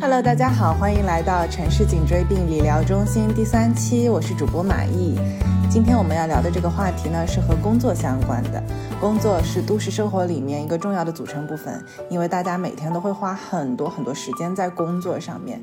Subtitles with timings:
[0.00, 5.18] Hello，大家好，欢迎来到城市颈椎病理疗中心第三期，我是主播马毅。
[5.70, 8.62] 今天我们要聊的这个话题呢，是和工作相关的。
[9.00, 15.60] 工作是都市生活里面一个重要的组成部分，因为大家每天都会花很多很多时间在工作上面。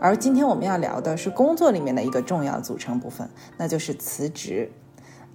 [0.00, 4.70] 而今天我们要聊的是工作里面的一个重要组成部分，那就是辞职。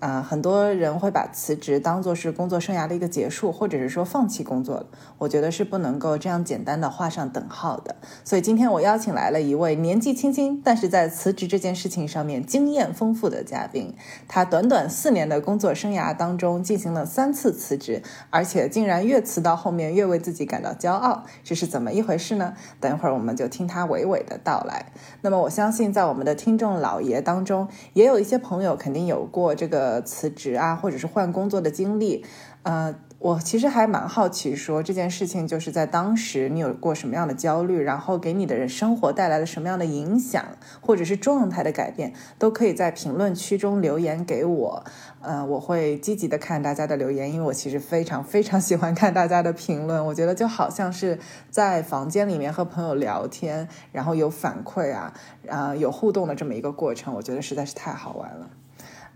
[0.01, 4.87] 啊，很多人会把辞职当做是工作生涯的一个结束，或者是说放弃工作了。
[5.19, 7.95] 我觉得是不能够这样简单的画上等号的。
[8.23, 13.93] 所以今天我邀请来了一位年纪轻轻，但是在辞职这件事情上面经验丰富的嘉宾。
[14.27, 22.55] 他短短四年的工作生涯当中进行了三次辞职，而且竟然越辞到后面越为自己感到骄傲，这是怎么一回事呢？
[22.79, 24.87] 等一会儿我们就听他娓娓的道来。
[25.21, 29.90] 那么我相信在我们的听众老爷当中，也有一些朋友肯定有过这个。
[29.91, 32.23] 呃，辞职啊，或者是换工作的经历，
[32.63, 40.45] 呃，我其实还蛮好奇，说这件事情就是在当时你有过什么样的焦虑，然后给你的人生活带来了什么样的影响，
[40.79, 44.83] 或者是状态的改变，都可以在评论区中留言给我，
[45.19, 55.13] 呃，我会积极的看大家的留言，因为我其实非常非常喜欢看大家的评论，我觉得就好像是在房间里面和朋友聊天，然后有反馈啊，
[55.49, 58.49] 啊，有互动的这么一个过程，我觉得实在是太好玩了。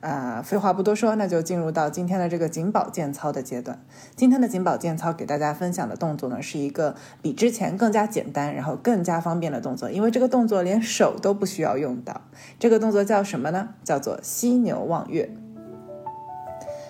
[0.05, 3.83] 啊，废话不多说，那就进入到今天的这个颈保健操的阶段。
[4.15, 9.89] 今天的颈保健操给大家分享的动作呢，是一个比之前更加简单，然后更加方便的动作。
[9.89, 12.21] 因为这个动作连手都不需要用到。
[12.59, 13.69] 这个动作叫什么呢？
[13.83, 15.35] 叫做犀牛望月。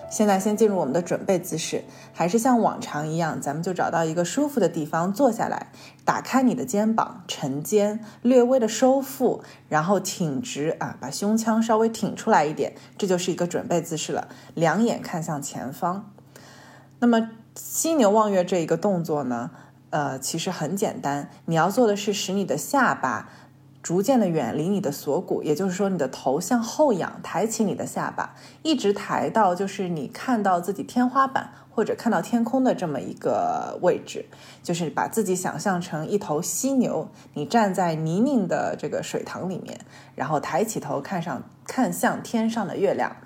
[0.08, 5.72] 现在先进入我们的准备姿势，还是像往常一样，咱们就找到一个舒服的地方坐下来，
[6.04, 14.28] 打开你的肩膀，沉肩，略微的收腹，然后挺直啊，把胸腔稍微挺出来一点，这就是一个准备姿势了。
[14.54, 16.10] 两眼看向前方。
[17.00, 19.50] 那么犀牛望月这一个动作呢，
[19.90, 23.28] 呃，其实很简单，你要做的是使你的下巴。
[23.86, 34.26] 逐渐的远离你的锁骨，也就是说，你的头向后仰，抬起你的下巴，一直抬到就是你看到自己天花板或者看到天空的这么一个位置，
[34.60, 39.78] 就是把自己想象成一头犀牛，你站在泥泞的这个水塘里面，
[40.16, 43.16] 然后抬起头看上看向天上的月亮。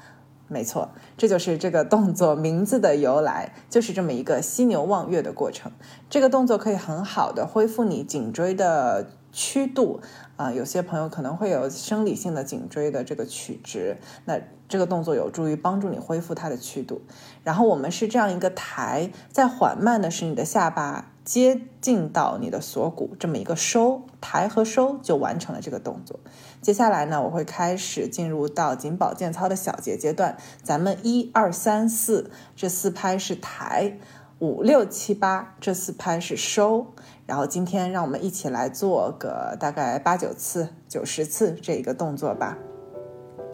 [0.47, 5.73] 没错，这就是这个动作名字的由来，就是这么一个犀牛望月的过程。
[6.11, 10.01] 这个动作可以很好的恢复你颈椎的曲度。
[10.41, 14.41] 啊，有些朋友可能会有生理性的颈椎的这个曲直，那
[14.71, 17.03] 这个动作有助于帮助你恢复它的曲度。
[17.45, 26.19] 然后我们是这样一个抬，再缓慢的使你的下巴接近到你的锁骨，这么一个收抬和收就完成了这个动作。
[26.63, 33.99] 接下来呢，我会开始进入到颈保健操的小节阶段，咱们一二三四这四拍是抬。
[34.39, 36.95] 五六七八，这四拍是收，
[37.31, 42.59] 然后今天让我们一起来做个大概八九次、九十次这一个动作吧。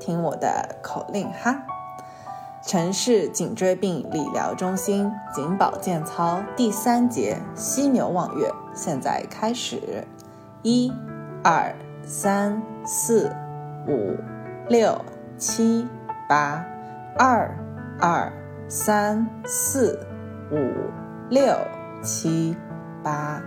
[0.01, 1.63] 听我的口令哈，
[2.67, 10.07] 城市颈椎病理疗中心颈保健操第三节犀牛望月，现在开始，
[10.63, 10.91] 一、
[11.45, 11.71] 二、
[12.03, 13.31] 三、四、
[13.87, 14.17] 五、
[14.71, 14.99] 六、
[15.37, 15.87] 七、
[16.27, 16.65] 八，
[17.19, 17.55] 二、
[18.01, 18.33] 二、
[18.69, 20.01] 三、四。
[20.51, 20.57] 五
[21.29, 21.59] 六
[22.03, 22.57] 七
[23.03, 23.43] 八。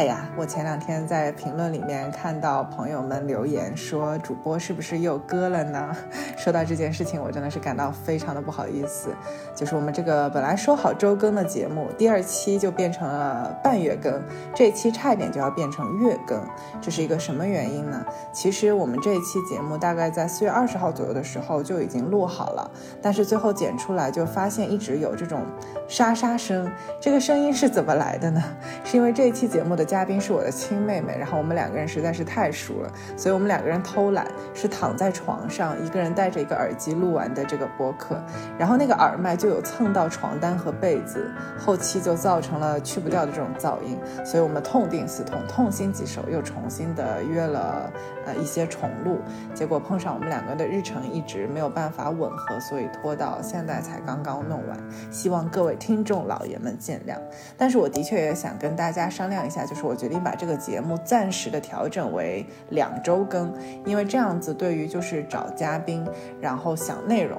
[0.00, 5.94] 哎呀，我前两天在评论里面看到朋友们留言说，主播是不是又割了呢？
[6.38, 9.10] 说到这件事情，我真的是感到非常的不好意思。
[9.54, 14.22] 就是我们这个本来说好周更的节目，第二期就变成了半月更，
[14.54, 16.42] 这一期差一点就要变成月更，
[16.80, 18.02] 这是一个什么原因呢？
[18.32, 22.70] 其实我们这一期节目大概在四月二十号左右的时候就已经录好了，
[23.02, 25.42] 但是最后剪出来就发现一直有这种
[25.86, 28.42] 沙沙声，这个声音是怎么来的呢？
[28.82, 29.89] 是因为这一期节目的。
[29.90, 34.24] 嘉宾是我的亲妹妹，然后我们两个人实在是太熟了，所以我们两个人偷懒，
[34.54, 38.22] 是躺在床上，一个人戴着一个耳机录完的这个播客，
[38.56, 47.90] 然后那个耳麦就有蹭到床单和被子，后期就造成了去不掉的这种噪音，所以我们痛定思痛，痛心疾首，又重新的约了
[48.26, 49.18] 呃一些重录，
[49.52, 54.78] 结果碰上我们两个的日程一直没有办法吻合，所以拖到现在才刚刚弄完，
[55.10, 57.16] 希望各位听众老爷们见谅。
[57.58, 59.79] 但是我的确也想跟大家商量一下，就是。
[59.86, 63.52] 我决定把这个节目暂时的调整为两周更，
[63.84, 66.06] 因为这样子对于就是找嘉宾，
[66.40, 67.38] 然后想内容，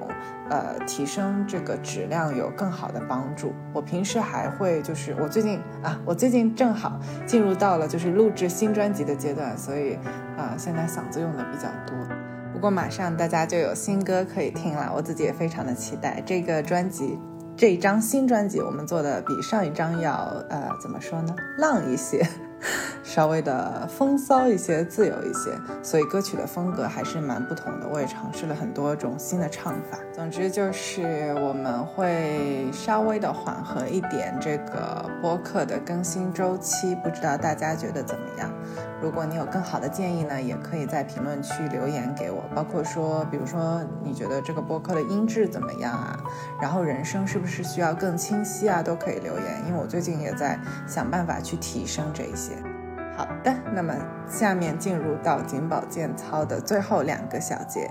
[0.50, 3.52] 呃，提升这个质量有更好的帮助。
[3.72, 9.94] 我平时还会就是我最近啊，我最近正好进入到了就是录制新专辑的阶段，所以
[10.36, 11.96] 啊，现在嗓子用的比较多。
[12.52, 17.18] 不过马上大家就有新歌可以听了，我自己也非常的期待这个专辑。
[17.62, 22.26] 这一张新专辑，我们做的比上一张要呃怎么说呢，浪一些，
[23.04, 27.86] 稍微的风骚一些、自由一些，所以歌曲的风格还是蛮不同的。
[27.86, 29.96] 我也尝试了很多种新的唱法。
[30.12, 38.50] 总之就是我们会稍微的缓和一点这个播客的更新周期，不知道大家觉得怎么样？
[39.02, 42.44] 如果你有更好的建议呢，也可以在评论区留言给我。
[42.54, 46.16] 包括说，比如说你觉得这个播客的音质怎么样啊？
[46.60, 48.80] 然后人声是不是需要更清晰啊？
[48.80, 50.56] 都可以留言，因为我最近也在
[50.86, 52.52] 想办法去提升这一些。
[53.16, 53.92] 好的，那么
[54.28, 57.90] 下面进入到颈保健操的最后两个小节，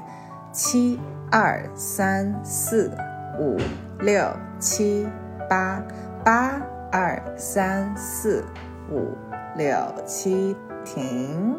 [0.53, 0.97] 七
[1.29, 2.89] 二三四
[3.37, 3.57] 五
[3.99, 4.25] 六
[4.59, 5.05] 七
[5.49, 5.83] 八
[6.23, 8.45] 八二三四
[8.89, 9.09] 五
[9.57, 9.75] 六
[10.05, 10.55] 七。
[10.83, 11.55] 停。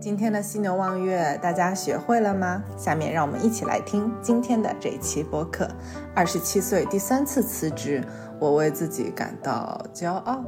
[0.00, 2.62] 今天的犀牛望月，大家学会了吗？
[2.76, 5.68] 下面让我们一起来听今天的这一期播客。
[6.14, 8.02] 二十七岁第三次辞职，
[8.38, 10.44] 我为自己感到骄傲。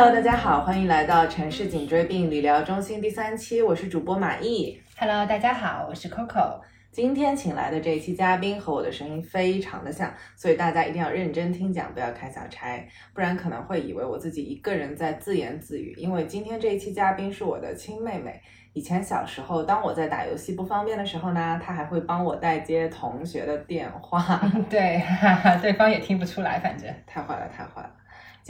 [0.00, 4.80] Hello，大家好，欢迎来到城市颈椎病理疗中心第三期，我是主播马毅。
[4.98, 6.58] Hello，大家好，我是 Coco。
[6.90, 12.82] 今天请来的这一期嘉宾和我的声音非常的像，所以大家一定要认真听讲，不要开小差，
[13.12, 15.92] 不然可能会以为我自己一个人在自言自语。
[15.98, 18.40] 因为今天这一期嘉宾是我的亲妹妹，
[18.72, 24.40] 以前小时候当我在打游戏不方便的时候呢，她还会帮我代接同学的电话。
[24.70, 27.90] 对，哈哈对方也听不出来，反正太坏了，太坏了。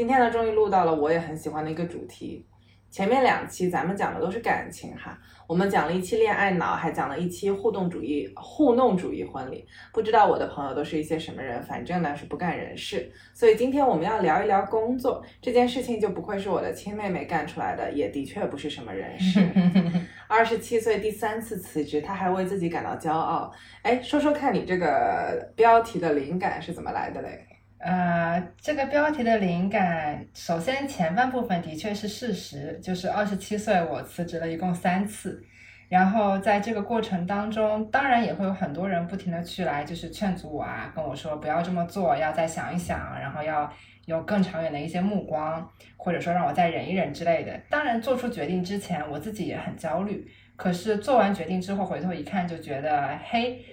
[0.01, 2.47] 今天呢，终于录到了我也很喜欢的一个主题。
[2.91, 9.69] 前面两期咱们讲的都是感情哈，我们讲了一期恋爱脑，还讲了一期互动主义、糊弄主义婚礼。
[9.93, 13.13] 不知道我的朋友都是一些什么人，反正呢是不干人事。
[13.35, 19.47] 所以今天我们要聊一聊工作这件事情，就不愧是我的亲妹妹干出来的，也的确不是什么人事。
[20.27, 23.53] 二十七岁第三次辞职，她还为自己感到骄傲。
[23.83, 27.47] 哎，说说看你这个标题的灵感是怎么来的嘞？
[27.81, 35.43] 呃，这个标题的灵感，首先前半部分的确是事实，就是二十七岁我辞职了一共三次，
[35.89, 43.73] 然后在这个过程当中，当然也会有很多人不停的去来就是劝阻我啊，跟我说不要这么做，要再想一想，然后要
[44.05, 45.67] 有更长远的一些目光，
[45.97, 47.59] 或者说让我再忍一忍之类的。
[47.71, 53.65] 当然做出决定之前，我自己也很焦虑，可是做完决定之后回头一看，就觉得嘿，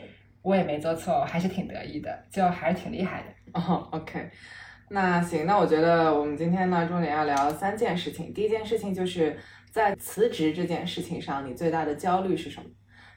[0.42, 3.37] 我也没做错，还是挺得意的，就还是挺厉害的。
[3.54, 4.30] 哦，OK，
[4.90, 8.34] 那行，那我觉得我们今天呢，重点要聊三件事情。
[8.34, 9.38] 第一件事情就是
[9.72, 12.70] 在辞职这件事情上，你最大的焦虑是什么？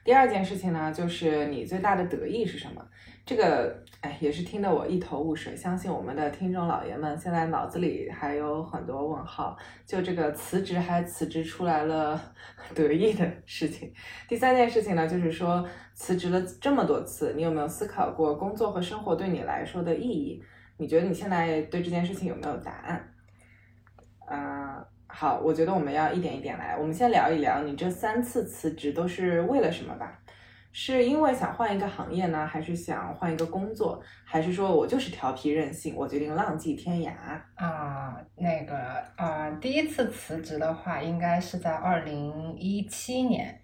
[0.03, 2.83] 第二件事情呢，就是你最大的得意是什么？
[3.25, 5.55] 这个，哎，也是听得我一头雾水。
[5.55, 9.55] 相信我们的听众老爷们现在脑子里还有很多问号。
[9.85, 12.19] 就这个辞职还辞职出来了
[12.73, 13.93] 得意的事情。
[14.27, 20.43] 第三件事情呢，就是说辞职了这么多次，你有没有思考过工作和生活对你来说的意义？
[20.77, 23.13] 你觉得你现在对这件事情有没有答案？
[24.31, 26.75] 嗯，好，我觉得我们要一点一点来。
[26.75, 30.20] 我们先聊一聊你这三次辞职都是为了什么吧。
[30.73, 37.11] 是因为想换一个行业呢，还是想换一个工作，还是说我就是调皮任性，我决定浪迹天涯
[37.55, 38.17] 啊？
[38.37, 38.77] 那个
[39.17, 43.61] 啊，第一次辞职的话，应该是在二零一七年，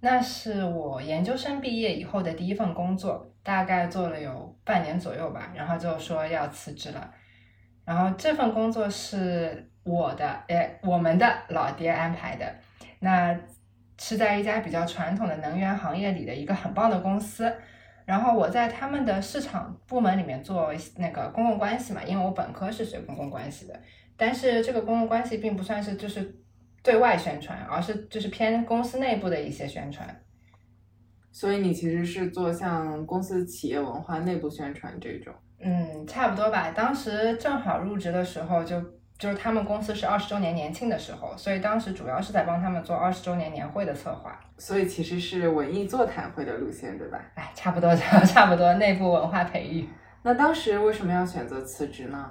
[0.00, 7.12] 那是我研究生毕业以后的第一份工作，大概做了有半年左右吧，然后就说要辞职了。
[7.84, 12.54] 然后这份工作是我的，哎，我们的老爹安排的，
[13.00, 13.38] 那。
[13.98, 17.50] 是在一家比较传统的能源行业里的一个很棒的公司，
[18.04, 23.80] 然后我在他们的市场部门里面做那个公共关系嘛，因为我本科是学公共关系的，
[24.16, 26.36] 但是这个公共关系并不算是就是
[26.82, 30.06] 对外宣传，而是就是偏公司内部的一些宣传。
[31.32, 35.34] 所以你其实是做像公司企业文化内部宣传这种？
[35.60, 36.70] 嗯，差不多吧。
[36.70, 38.82] 当时正好入职的时候就。
[39.18, 47.18] 就是他们公司是二十周年年庆的时候，所以当时主要是在帮他们做二十周年年会的策划，所以其实是文艺座谈会的路线，对吧？
[47.34, 49.88] 哎，差不多， 差不多，内部文化培育。
[50.22, 52.30] 那当时为什么要选择辞职呢？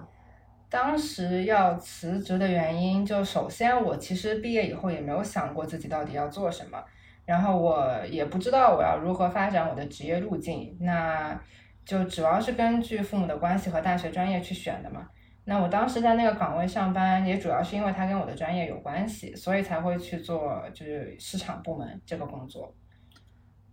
[0.70, 6.84] 当时要辞职的原因，就首先我其实毕业以后也没有想过自己到底要做什么，
[7.26, 11.40] 然后我也不知道我要如何发展我的职业路径，那
[11.86, 15.08] 就主要是根据父母的关系和大学专业去选的嘛。
[15.46, 22.74] 那我当时在那个岗位上班，也主要是因为它跟我的专业有关系，所以才会去做就是市场部门这个工作。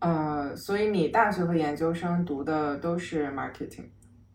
[0.01, 3.87] 呃，所以你大学和研究生读的都是 marketing。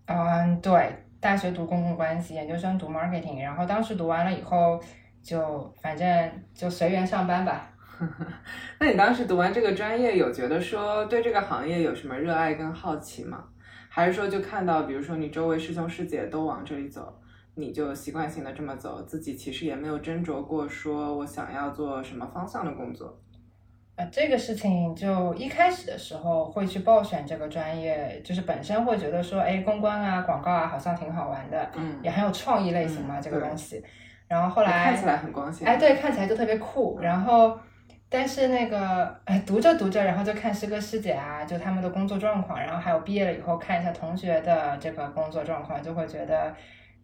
[0.05, 4.79] 嗯，对，大学读公共关系，研究生读 marketing，然后当时读完了以后，
[5.21, 7.69] 就反正就随缘上班吧。
[8.79, 13.43] 那你当时读完这个专业，有觉得说对这个行业有什么热爱跟好奇吗？
[13.89, 17.19] 还是说就看到，比如说你周围师兄师姐都往这里走，
[17.57, 23.19] 你就习惯性的这么走，自己其实也没有斟酌过，说我想要做什么方向的工作？
[23.95, 33.83] 呃，这个事情就一开始的时候会去报选这个专业，就是本身会觉得说，哎，公关啊、广告啊，好像挺好玩的，嗯，也很有创意类型嘛，嗯这个东西。
[34.27, 35.67] 然后后来看起来很光鲜。
[35.67, 36.99] 哎，对，看起来就特别酷。
[37.01, 37.57] 然后，
[38.07, 46.53] 但是那个，哎，读着读着，然后就看师哥师姐啊，就他们的工作状况，然后还有毕业了以后看一下同学的这个工作状况，就会觉得，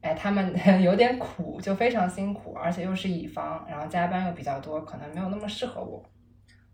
[0.03, 6.03] 哎，他们 有点苦，就非常辛苦，而且又是乙方，然后加班又比较多，可能没有那么适合我。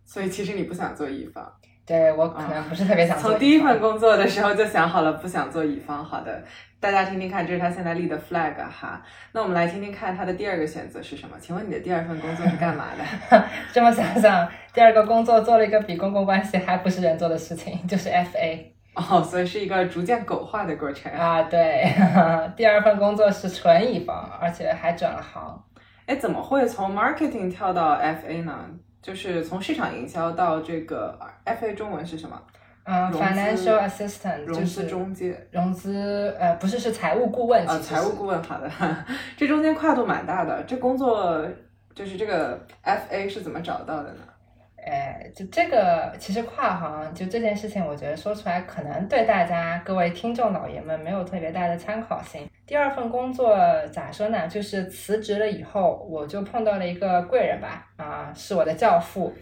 [0.03, 1.47] 所以其实你不想做乙方，
[1.85, 6.03] 对我可能不是特别想做从第一份工作的时候就想好了不想做乙方。
[6.03, 6.43] 好的，
[6.79, 8.99] 大家听听看，这是他现在立的 flag 哈。
[9.31, 11.37] 那我们来听听看他的第二个选择是什么？
[11.39, 13.43] 请问你的第二份工作是干嘛的？
[13.71, 18.78] 这么想想，第二个工作做了一个比公共关系还不是人做的事情，就是 FA。
[18.95, 21.11] 哦，所以是一个逐渐狗化的过程。
[21.11, 21.85] 啊，对，
[22.57, 25.63] 第二份工作是纯乙方，而且还转了行。
[26.05, 28.65] 哎，怎么会从 marketing 跳到 FA 呢？
[29.01, 32.41] 就是从市场营销到这个 FA 中文是什么？
[32.83, 38.41] 嗯，financial assistant 融资中介融资，呃，不是是财务顾问，啊，实财务顾问。
[38.43, 38.69] 好的，
[39.37, 40.63] 这中间跨度蛮大的。
[40.63, 41.45] 这工作
[41.93, 44.21] 就是这个 FA 是怎么找到的呢？
[44.85, 52.49] 哎，就这个其实跨行就这件事情，我觉得说出来可能对大家各位听众老爷们没有特别大的参考性。
[52.65, 53.57] 第二份工作
[53.87, 54.47] 咋说呢？
[54.47, 59.33] 就是辞职了以后，我就碰到了一个贵人吧，啊，是我的教父，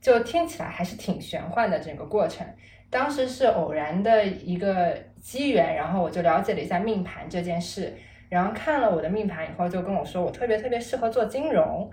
[0.00, 2.46] 就听起来还是挺玄幻的整个过程。
[2.90, 7.92] 当时是偶然的一个机缘，然后我就了解了一下命盘这件事，
[8.28, 11.90] 然后看了我的命盘以后，就跟我说我特别特别适合做金融。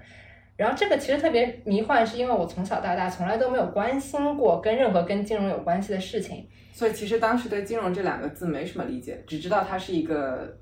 [0.60, 6.46] 然后这个其实特别迷幻，是因为我从小到大从来都没有关心过跟任何跟金融有关系的事情。
[6.74, 10.54] 所以其实当时对金融这两个字没什么理解，只知道它是一个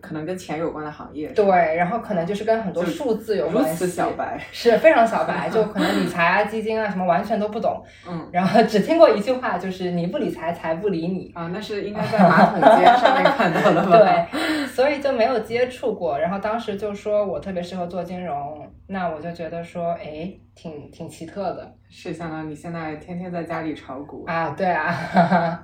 [0.00, 1.28] 可能跟钱有关的行业。
[1.28, 4.38] 对，然后可能就是跟很多数字有关系，此小白。
[4.52, 7.82] 是非常小白，就可能理财啊、基金啊什么完全都不懂。
[8.08, 11.32] 嗯然后只听过一句话，就是你不理财，财不理你。
[11.34, 13.98] 啊，那是应该在马桶街上面看到的吧？
[14.30, 16.18] 对，所以就没有接触过。
[16.18, 24.24] 然后当时就说我特别适合做金融，那我就觉得说，哎，挺挺奇特的是相当于你现在天天在家里炒股。
[24.26, 24.50] 啊。
[24.56, 25.60] 对啊，哈哈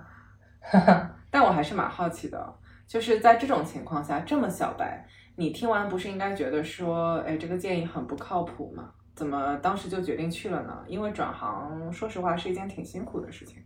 [0.60, 2.54] 哈哈但我还是蛮好奇的，
[2.86, 8.90] 就是在这种情况下这么小白，你听完不是应该觉得说，哎，这个建议很不靠谱吗？
[9.14, 10.84] 怎么当时就决定去了呢？
[10.88, 13.62] 因为转行，说实话是一件挺辛苦的事情。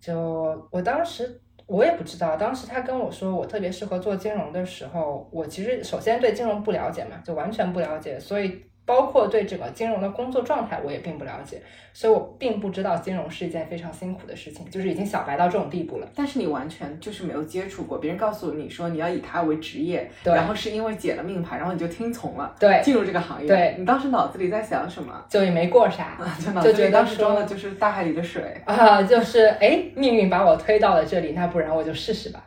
[0.00, 11.60] 就我当时我也不知道，当时他跟我说我特别适合做金融的时候，我其实首先对金融不了解嘛，就完全不了解，所以包括对这个金融的工作状态我也并不了解，
[11.92, 16.08] 所以我并不知道金融是一件非常辛苦的事情，就是已经小白到这种地步了。
[16.14, 23.48] 但是你完全就是没有接触过，别人告诉你说你要以它为职业，对然后是因为解了命盘，然后你就听从了，对进入这个行业。
[23.48, 25.24] 对你当时脑子里在想什么？
[25.28, 26.16] 就也没过啥，
[26.62, 28.42] 就觉得当时装的就是大海里的水。
[28.64, 32.40] 啊，就是哎，命运把我推到了这里，那不然我就试试吧。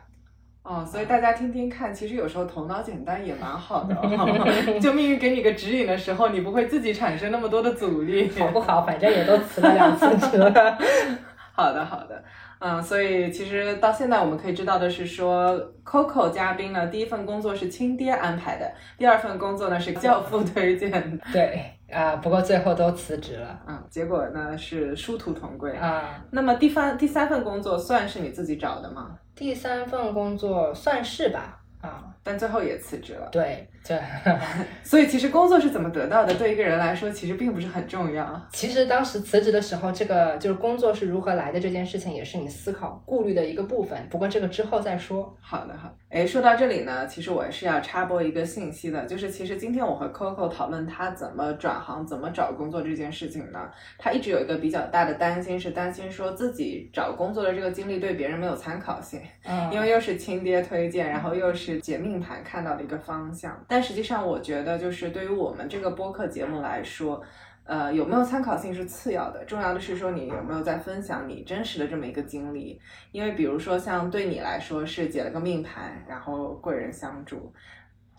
[0.62, 4.78] 哦，所以大家听听看，其实有时候头脑简单也蛮好的、 哦。
[4.80, 8.30] 就命运给你个指引的时候，你不会自己产生那么多的阻力。
[8.38, 8.82] 好不好？
[8.82, 10.78] 反正也都辞了两次职了。
[11.52, 12.22] 好的，好的，
[12.58, 21.02] 嗯，所以其实到现在我们可以知道的是说，Coco 嘉宾呢，第一份工作是亲爹安排的，第二份工作呢是教父推荐的，
[21.32, 25.72] 对啊，不过最后都辞职了嗯，结果呢是殊途同归。
[25.76, 26.22] 啊。
[26.30, 29.18] 那么第三第三份工作算是你自己找的吗？
[29.34, 33.28] 第三份工作算是吧，啊，但最后也辞职了。
[33.32, 33.98] 对，这
[34.84, 38.40] 所以其实工作是怎么得到的，对一个人来说其实并不是很重要。
[38.52, 43.98] 其实当时辞职的时候，这个就是工作是如何来的这件事情，也是你思考顾虑的一个部分。
[44.10, 45.36] 不过这个之后再说。
[45.40, 45.94] 好的，好的。
[46.10, 63.64] 哎，说到这里呢，其实我是要插播一个信息的，就是其实今天我和 Coco 讨论他怎么转行、怎么找工作这件事情呢，他一直有一个比较大的担心，是担心说自己找工作的这个经历对别人没有参考性，嗯，因为又是亲爹推荐，然后又是解命盘看到的一个方向。
[63.68, 67.22] 但实际上，我觉得就是对于我们这个播客节目来说，
[67.62, 72.80] 呃，有没有参考性是次要的，重要的是说你有没有在分享你真实的这么一个经历。
[73.12, 77.52] 因为比如说像对你来说是解了个命盘，然后贵人相助，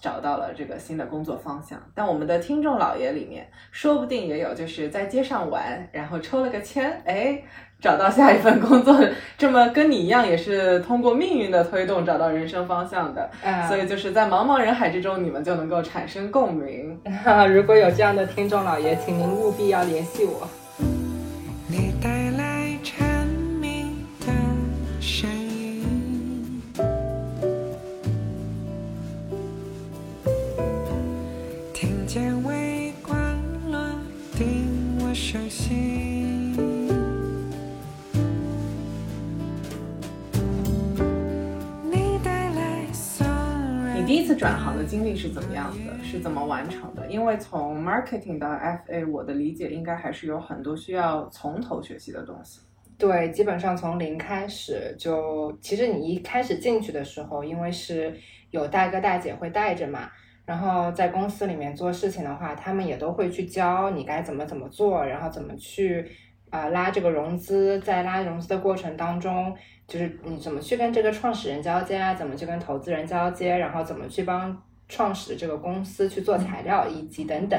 [0.02, 1.80] 找到了这个新的工作方向。
[1.94, 7.42] 但我们的听众老爷里面，说不定也有就是在街上玩，然后抽了个签，哎，
[7.80, 9.00] 找到下一份工作，
[9.38, 13.30] 这么跟你一样也是通过命运的推动找到人生方向的。
[13.44, 17.00] 嗯所以就是在茫茫人海之中，你们就能够产生共鸣。
[17.54, 20.50] 如果有这样的听众老爷，请您务必要联系我。
[45.16, 46.04] 是怎么样的？
[46.04, 47.08] 是怎么完成的？
[47.08, 52.62] 因为从 marketing 到 FA，我的理解应该还是有很多需要从头学习的东西。
[52.98, 58.16] 对，基本上从零开始就，其实你一开始进去的时候，因为是
[58.52, 60.08] 有大哥大姐会带着嘛，
[60.46, 66.08] 然后在公司里面做事情的话，他们也都会去教你该怎么怎么做，然后怎么去
[66.52, 69.56] 啊、拉这个融资，在拉融资的过程当中，
[69.88, 77.58] 就是你怎么去跟这个创始人交接啊，怎么去跟投资人交接，然后怎么去帮创始的这个公司去做材料以及等等，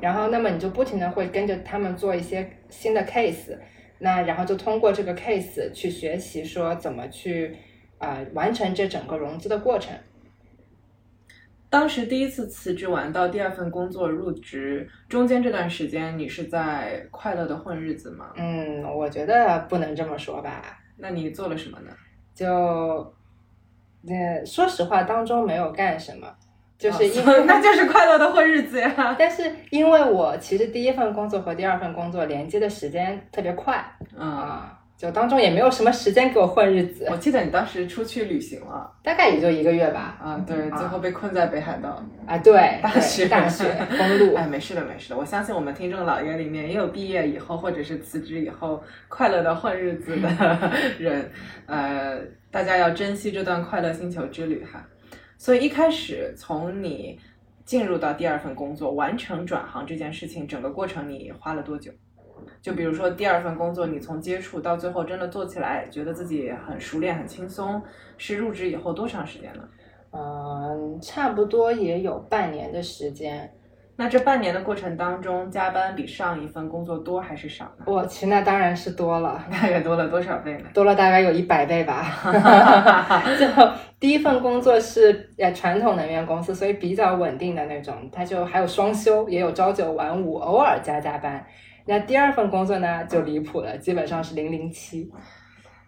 [0.00, 3.56] 然后那么你就不停的会跟着他们做一些新的 case。
[3.98, 7.54] 那然后就通过这个 case 去学习，说怎么去
[7.98, 9.94] 呃完成这整个融资的过程。
[11.70, 18.32] 当时第一次辞职完到第二份工作入职，中间这段时间你是在快乐的混日子吗？
[18.36, 21.90] 嗯，我觉得不能这么说吧，那你做了什么呢？
[22.34, 22.46] 就
[24.06, 26.32] 呃说实话，当中没有干什么，
[26.84, 29.16] 就是因啊为、那就是快乐的混日子呀。
[29.18, 33.82] 但是因为我其实第一份工作和第二份工作连接的时间特别快
[34.18, 40.18] 嗯，啊，就当中也没有什么时间给我混日子我，记得你当时出去旅行了大概也就一个月吧。
[40.22, 42.02] 啊，对，最后被困在北海道。
[42.26, 43.64] 啊，对，对大学大学
[43.96, 45.16] 公路，哎，没事的，没事的。
[45.16, 50.28] 我相信我们听众老爷里面也有毕业以后或者是辞职以后快乐的混日子的
[51.00, 51.30] 人，
[51.64, 52.18] 呃，
[52.50, 54.84] 大家要珍惜这段快乐星球之旅哈。
[55.36, 57.18] 所以一开始从你
[57.64, 61.92] 进入到第二份工作，完成转行这件事情，整个过程你花了多久？
[62.60, 67.82] 就比如说第二份工作，你从接触到最后真的做起来，觉得自己很熟练、很轻松，
[68.16, 69.68] 是入职以后多长时间呢？
[70.10, 73.50] 嗯，差不多也有半年的时间。
[73.96, 77.84] 那这半年的过程当中，加班比上一份工作多还是少呢？
[77.86, 80.64] 我去，那当然是多了，大概多了多少倍呢？
[80.74, 82.04] 多了大概有一百倍吧。
[83.38, 83.46] 就
[84.00, 91.46] 第一份工作是呃传统能源公司，所以比较稳定的那种，它就还有双休，也有朝九晚五，偶尔加加班。
[91.86, 95.08] 那第二份工作呢就离谱了，基本上是零零七。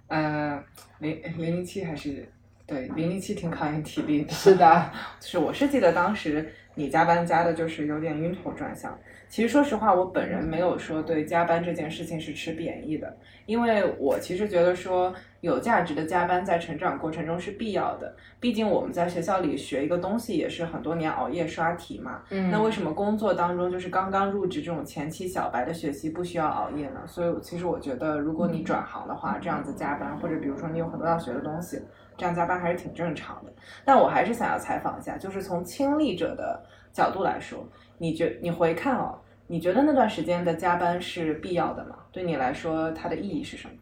[0.09, 0.63] 呃，
[1.01, 2.31] 零零零七还是
[2.67, 4.33] 对零零七挺考验体力的。
[4.33, 8.97] 是的，就是我是记得当时你加班加的就是有点晕头转向。
[9.29, 18.15] 其实说实话，我本人没有说对加班这件事情是持贬义的，因为我其实觉得说有价值的加班在成长过程中是必要的。
[18.39, 22.23] 毕竟我们在学校里学一个东西也是很多年熬夜刷题嘛。
[22.31, 27.01] 嗯，那为什么工作当中就是刚刚入职这种前期小白的学习不需要熬夜呢？
[27.07, 31.81] 所以其实我觉得，如果你转行的话，这样子加班，或者比如说你有很多要学的东西，
[32.17, 33.53] 这样加班还是挺正常的。
[33.85, 36.63] 但我还是想要采访一下，就是从亲历者的
[36.97, 37.63] 角度来说，
[37.99, 41.97] 你觉你回看哦，你觉得那段时间的加班是必要的吗？
[42.11, 43.75] 对你来说，它的意义是什么？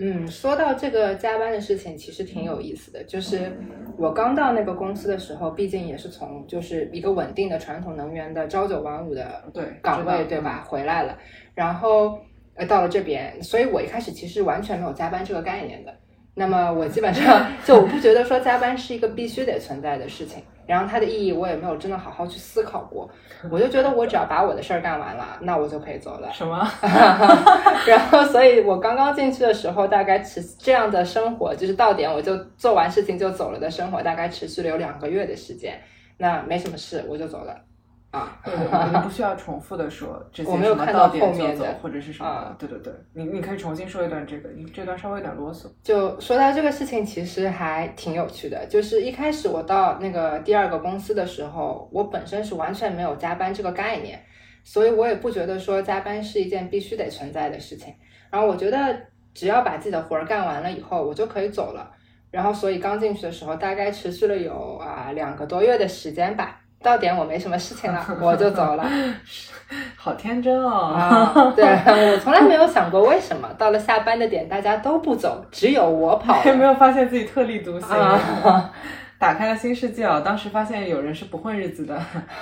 [0.00, 3.02] 嗯，说到这个加班的事情，其实挺有意思的。
[3.02, 3.52] 就是
[3.96, 10.64] 我刚到那个公司的时候，毕竟也是从就是一个稳定的传统能源的朝九晚五的对岗位，对吧？
[10.68, 11.18] 回来了，
[11.52, 12.16] 然后
[12.54, 15.92] 呃到了这边，所以我一开始其实完全没有加班这个概念的。
[16.32, 23.10] 那么我基本上 就我不觉得说加班是一个必须得存在的事情，然后它的意义我也没有真的好好去思考过。
[23.50, 26.28] 我就觉得我只要把我的事儿干完了，那我就可以走了。
[26.32, 26.58] 什么？
[27.86, 35.80] 然后，所以我刚刚进去的时候，大概持这样的生活，就是到点我就做完事情就走了的生活，大概持续了有两个月的时间。
[36.18, 37.67] 那没什么事，我就走了。
[38.10, 42.56] 啊， 对，我们不需要重复的说这些我没有什么看到到点就走后面的或者是什么啊。
[42.58, 45.66] 对对对，你你可以重新说一段这个，你这段稍微有点啰嗦。
[45.82, 48.66] 就说到这个事情，其实还挺有趣的。
[48.66, 54.18] 就是一开始我到那个第二个公司的时候，我本身是完全没有加班这个概念，
[54.64, 57.92] 所以我也不觉得说加班是一件必须得存在的事情。
[58.30, 58.98] 然后我觉得
[59.34, 61.90] 只要把自己的活儿干完了以后，我就可以走了。
[62.30, 66.58] 然后所以刚进去的时候，大概持续了有啊两个多月的时间吧。
[66.82, 68.88] 到点我没什么事情了，我就走了。
[69.96, 70.94] 好天真哦！
[70.94, 77.98] 啊，对我从来没有想过为什么到了下班的点大家都不走，只有我跑没有发现自己特立独行？
[77.98, 78.72] 啊，
[79.18, 80.22] 打开了新世界哦。
[80.24, 82.00] 当时发现有人是不混日子的。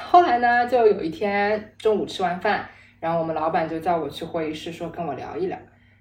[0.09, 2.65] 后来呢，就有一天中午吃完饭，
[3.01, 5.59] 然后我们老板就叫我去会议室，说跟我聊一聊。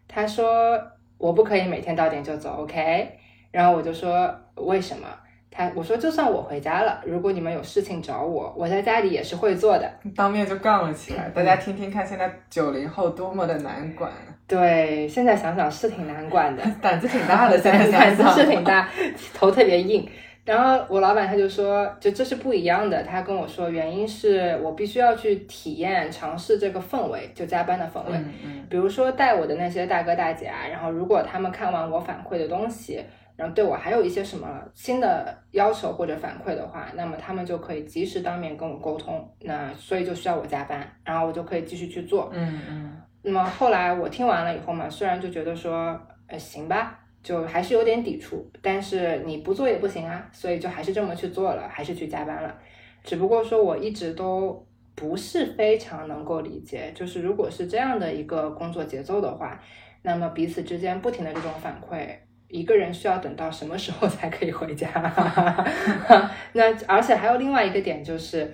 [0.08, 0.80] 他说
[1.17, 3.17] 我不可以每天到点就走，OK？
[3.50, 5.08] 然后我就说为什么？
[5.55, 9.89] 他我说就算我回家了，如果你们有事情找我，我在家里也是会做的。
[10.13, 14.11] 当面就杠了起来，大家听听看，现在九零后多么的难管。
[14.45, 18.89] 对，现在想想是挺难管的， 胆子挺大的， 现在胆子是挺 大，
[19.33, 20.05] 头特别硬。
[20.43, 23.01] 然后我老板他就说，就这是不一样的。
[23.01, 28.11] 他跟我说，原因是我必须要去体验、尝试这个氛围，就加班的氛围。
[28.11, 28.65] 嗯嗯。
[28.69, 33.01] 比如说带我的那些大哥大姐啊，然后如果他们看完我反馈的东西。
[33.36, 39.30] 然后对我还有一些什么新的要求或者反馈的话，那么他们就可以及时当面跟我沟通。
[39.41, 42.30] 那所以就需要我加班，然后我就可以继续去做。
[42.34, 43.02] 嗯嗯。
[43.21, 52.56] 那么后来我听完了以后嘛，虽然就觉得说，呃，行吧，就还是有点抵触，但是你不做也不行啊，所以就还是这么去做了，还是去加班了。
[53.04, 59.60] 只不过说我一直都不是非常能够理解，就是如果是这样的一个工作节奏的话，
[60.04, 62.15] 那么彼此之间不停的这种反馈。
[62.55, 64.87] 一个人需要等到什么时候才可以回家？
[66.53, 68.49] 那而且还有另外一个点就是，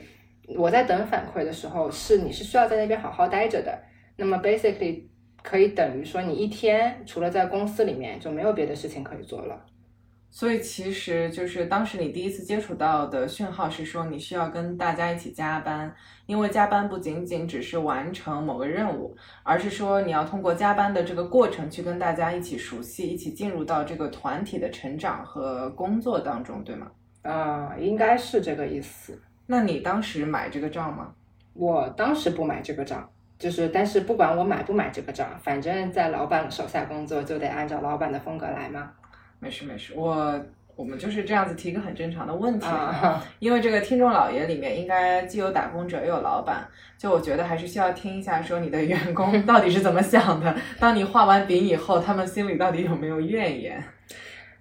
[0.57, 3.77] 我在等反馈的时候，是你是需要在那边好好待着的。
[4.17, 5.03] 那么 basically
[5.43, 9.65] 可以等于说，你一天除了在公司里面就没有别的事情可以做了。
[10.33, 15.93] 所以其实就是当时你第一次接触到的讯号是说你需要跟大家一起加班，
[16.25, 19.13] 因为加班不仅仅只是完成某个任务，
[19.43, 26.87] 而是说你要通过加班的这个过程去跟大家一起熟悉，一起进入到这个团体的成长和工作当中，对吗？
[27.23, 29.21] 啊，应该是这个意思。
[29.45, 31.13] 那你当时买这个账吗？
[31.53, 38.93] 我当时不买这个账，就是但是不管我买不买这个账，反正在老板手下工作就得按照老板的风格来嘛。
[39.41, 40.39] 没事没事，我
[40.75, 42.67] 我们就是这样子提一个很正常的问题，
[43.39, 46.63] 因为这个听众老爷里面应该既有打工者又有老板，
[46.95, 50.55] 就我觉得还是需要听一下，说你的员工 到底是怎么想的。
[50.79, 53.83] 当你画完饼以后，他们心里到底有没有怨言？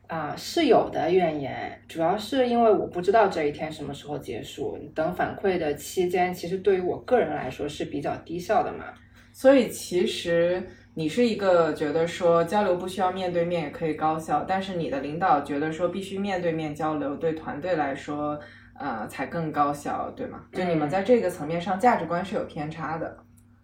[0.07, 8.87] 啊，是有的怨言，主要是因为我不知道这一天什么时候结束，等反馈的期间，其实对于我个人来说是比较低效的嘛。
[9.31, 10.67] 所以其实。
[10.95, 18.39] 你是一个觉得说交流不需要面对面也可以高效，但是你的领导觉得说必须面对面交流，对团队来说，
[18.79, 20.41] 呃，才更高效，对吗？
[20.53, 23.17] 就你们在这个层面上价值观是有偏差的。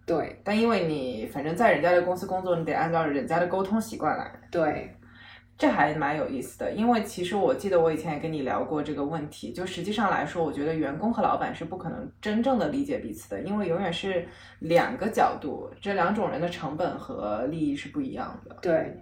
[0.05, 4.31] 对，但因为你反正在人家的公司工作，你得按照人家的沟通习惯来。
[4.49, 4.89] 对。
[5.57, 9.51] 这还蛮有意思的，因为其实我记得我以前也跟你聊过这个问题。
[9.51, 14.27] 就实际上来说，我觉得员工和老板是不可能真正的理解彼此的，因为永远是
[14.59, 18.55] 两个角度，这两种人的成本和利益是不一样的。
[18.61, 18.95] 对。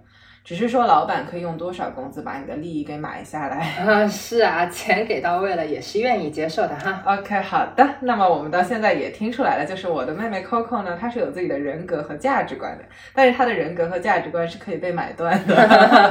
[0.45, 3.57] 只是说，老板可以用多少工资把你的利益给买下来？
[3.83, 7.01] 啊，是啊，钱给到位了，也是愿意接受的哈。
[7.03, 7.83] OK，好的。
[8.01, 15.55] 那么我们到现在也听出来了，就是我的妹妹 Coco 呢，她是有自己的人格和价值观的，但是她的人格和价值观是可以被买断的。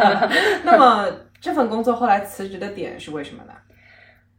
[0.65, 1.07] 那么
[1.41, 3.53] 这份工作后来辞职的点是为什么呢？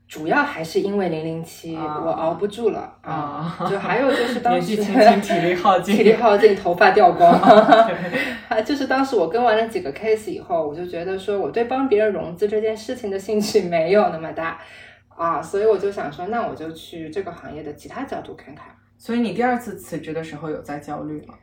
[0.08, 3.58] 主要还是因为零零七，我熬不住了啊！
[3.68, 7.32] 就还有就是当时体力耗尽，体力耗尽，头发掉光。
[8.48, 14.60] 啊，就是当时我跟完了几个 case 以后，我就觉得说我对帮别人融资这件事情的兴趣没有那么大
[15.10, 18.68] 啊，所以我就想说，那我就去这个行业的其他角度看看。
[18.98, 21.34] 所以你第二次辞职的时候有在焦虑吗？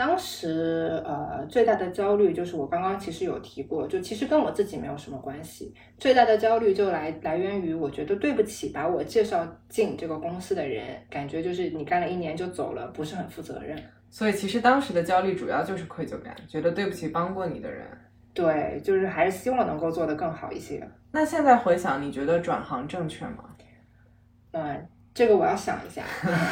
[0.00, 5.74] 当时呃最大的焦虑就是我刚刚其实有提过，就其实跟我自己没有什么关系。
[5.98, 13.78] 最大的焦虑就来来源于我觉得对不起把我介绍进这个公司的人，感觉就是你干了一年就走了，不是很负责任。
[14.08, 17.86] 所以其实当时的焦虑主要就是愧疚感，觉得对不起帮过你的人。
[18.32, 20.82] 对，就是还是希望能够做得更好一些。
[21.12, 23.54] 那现在回想，你觉得转行正确吗？
[24.52, 24.88] 嗯。
[25.12, 26.02] 这个我要想一下，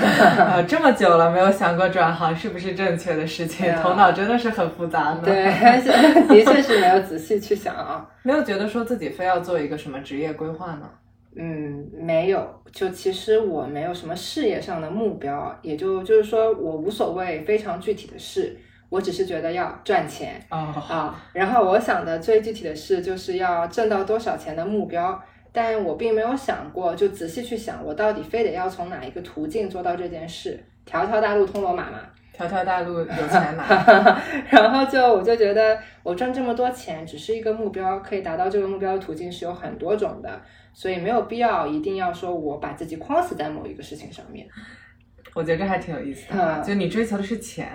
[0.66, 5.20] 这么久了没有想过转行是不是正确的事情，头脑真的是很复杂呢。
[5.24, 5.44] 对，
[6.28, 10.90] 的确是没有仔细去想啊， 没有觉得说自己非要做一个什么职业规划呢？
[11.36, 18.56] 嗯，没有，就其实我没有什么事业上的目标，也就就是说我无所谓非常具体的事，
[18.88, 25.22] 我只是觉得要赚钱啊，然后我想的最具体的事就是要挣到多少钱的目标。
[25.52, 30.62] 但我并没有想过，就仔细去想，我到底非得要从哪一个途径做到这件事？
[30.84, 32.00] 条条大路通罗马嘛？
[32.32, 33.64] 条条大路有钱嘛？
[34.48, 40.40] 然后就我就觉得，我赚这么多钱只是一个目标，可以达到这个目标的途径是有很多种的，
[40.72, 44.46] 所以没有必要一定要说我把自己框死在某一个事情上面。
[45.34, 47.70] 我觉得这还挺有意思的，就你追求的是钱。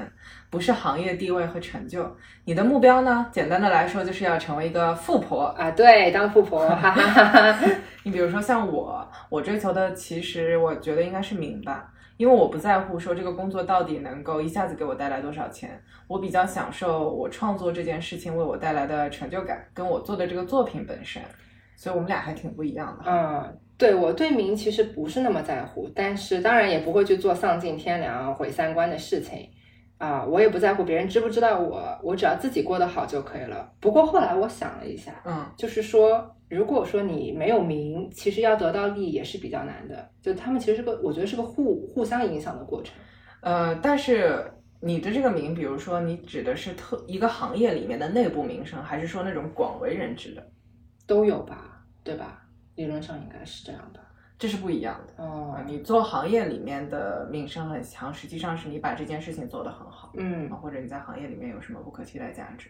[0.53, 2.07] 不是行业地位和成就。
[2.45, 3.25] 你的目标呢？
[3.31, 5.45] 简单的来说，就是要成为一个富婆。
[5.57, 7.69] 啊，对，当富婆， 哈哈哈哈。
[8.03, 21.19] 你比如说像我，我追求的其实我觉得应该是名吧，因为我不在乎说这个工作到底能够一下子给我带来多少钱，我比较享受我创作这件事情为我带来的成就感，跟我做的这个作品本身。
[21.75, 23.11] 所以我们俩还挺不一样的。
[23.11, 29.49] 嗯，对我对名其实不是那么在乎，但是当然也不会去做丧尽天良、毁三观的事情。
[29.97, 33.71] 啊，我也不在乎别人知不知道我，我只要自己过得好就可以了。
[33.79, 40.09] 不过后来我想了一下，嗯，就是说，如果说你没有名，其实要得到利也是比较难的。
[40.21, 42.93] 就他们其实是个，我觉得是个互互相影响的过程。
[43.41, 44.43] 呃，但是
[44.81, 50.45] 你的这个名，比如说你指的是特一个行业里面的内部名声，还是说那种广为人知的？
[51.07, 52.45] 都有吧，对吧？
[52.75, 53.99] 理论上应该是这样的。
[54.43, 55.23] 这是不一样的。
[55.23, 62.69] 哦啊，你做行业里面的名声很强，实际上是你把这件事情做得很好，嗯啊，或者你在行业里面有什么不可替代价值。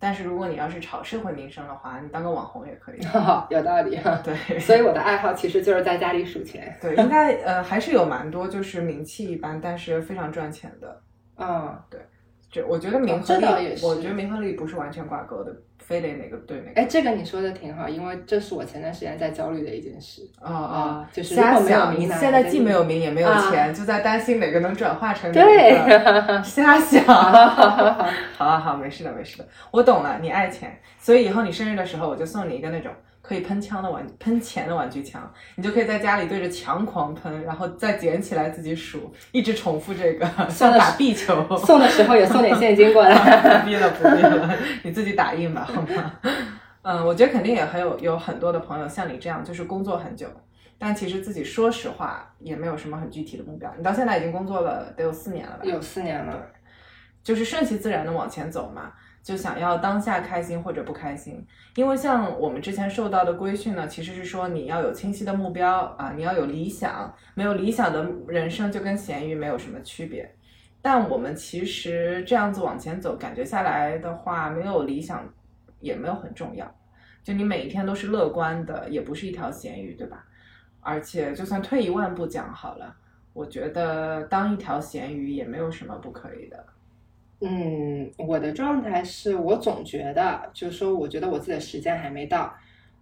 [0.00, 2.98] 但是如果你要是炒社会名声的话，你当个网红也可以。
[3.48, 4.20] 有道理哈。
[4.24, 6.76] 对，所以我的爱好其实就是在家里数钱。
[6.82, 11.00] 对，应该呃还是有蛮多就是名气一般，但是非常赚钱的。
[11.36, 11.80] 嗯，
[12.54, 13.46] 这我觉得名和利，
[13.82, 16.80] 我觉得名和利不是完全挂钩的，非得哪个对哪个。
[16.80, 20.22] 哎，这个你说的挺好，因为这是我前段时间在焦虑的一件事。
[20.40, 21.10] 啊啊啊！
[21.12, 26.42] 就是如瞎果没有想，现在既没有名也没有啊钱，就在担心哪个能转化成哪对个。
[26.44, 27.04] 瞎想。
[27.04, 32.92] 好啊好，没事的没事的，我懂了，你爱钱，所以以后你生日的时候，我就送你一个那种
[33.26, 41.42] 可以喷枪的玩喷钱的玩具枪，你就可以在家里对着墙狂喷，然后再捡起来自己数，一直重复这个，像的打壁球。
[41.56, 43.14] 送的时候也送点现金过来。
[43.64, 46.12] 不必了，不必了，你自己打印吧，好吗？
[46.82, 50.26] 嗯，我觉得肯定也很有有很多的朋友像你这样，就是工作很久，
[50.78, 53.72] 但其实自己说实话也没有什么很具体的目标。
[53.78, 55.64] 你到现在已经工作了得有四年了吧？
[55.64, 56.46] 有四年了，
[57.22, 58.92] 就是顺其自然的往前走嘛，
[59.24, 61.44] 就想要当下开心或者不开心。
[61.74, 70.30] 因为像我们之前受到的规训呢，其实是说你要有清晰的目标啊，你要有理想，没有理想的人生就跟咸鱼没有什么区别。
[70.82, 75.26] 但我们其实这样子往前走，感觉下来的话，没有理想
[75.80, 76.70] 也没有很重要。
[77.22, 80.26] 就你每一天都是乐观的，也不是一条咸鱼，对吧？
[80.80, 82.94] 而且就算退一万步讲好了，
[83.32, 86.62] 我觉得当一条咸鱼也没有什么不可以的。
[87.40, 92.54] 嗯，我的状态是我总觉得，就是说，我觉得我自己的时间还没到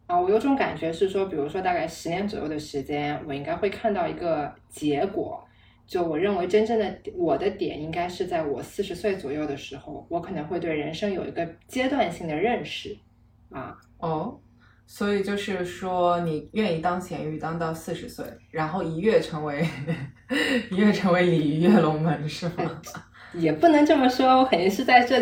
[0.06, 0.18] 啊。
[0.18, 5.44] 我有种感觉是说，比如说大概十年左右的时间，我应该会看到一个结果。
[5.86, 12.96] 就我认为真正的我的点应该是在我四十岁左右的时候，我可能会对人生有一个阶段性的认识
[13.50, 13.76] 啊。
[13.98, 14.40] 哦，
[14.86, 19.66] 所以就是说，你愿意当咸鱼当到四十岁，然后一跃成为
[20.70, 22.80] 一跃成为鲤鱼跃龙门，是吗？
[23.34, 25.20] 也不能这么说，我肯定是在这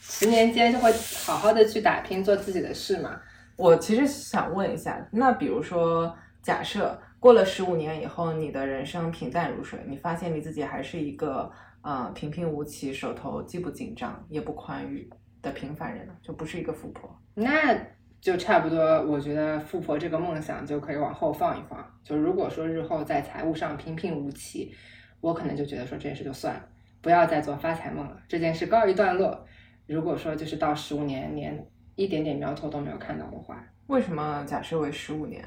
[0.00, 0.92] 十年间就会
[1.24, 3.20] 好好的去打拼，做自己的事嘛。
[3.56, 11.50] 我其实想问一下，那比如说，假设过了十五年以后，你的人生平淡如水，你发现你自己还是一个
[11.82, 15.08] 呃平平无奇、手头既不紧张也不宽裕
[15.40, 17.10] 的平凡人，就不是一个富婆。
[17.34, 17.74] 那
[18.20, 21.84] 就差不多，我觉得富婆这个梦想就可以往后放一放。
[22.04, 24.74] 就如果说日后在财务上平平无奇，
[25.20, 26.62] 我可能就觉得说这件事就算了，
[27.00, 29.46] 不要再做发财梦了，这件事告一段落。
[29.86, 35.44] 如果说就是到十五年连一点点苗头都没有看到的话，为什么假设为十五年？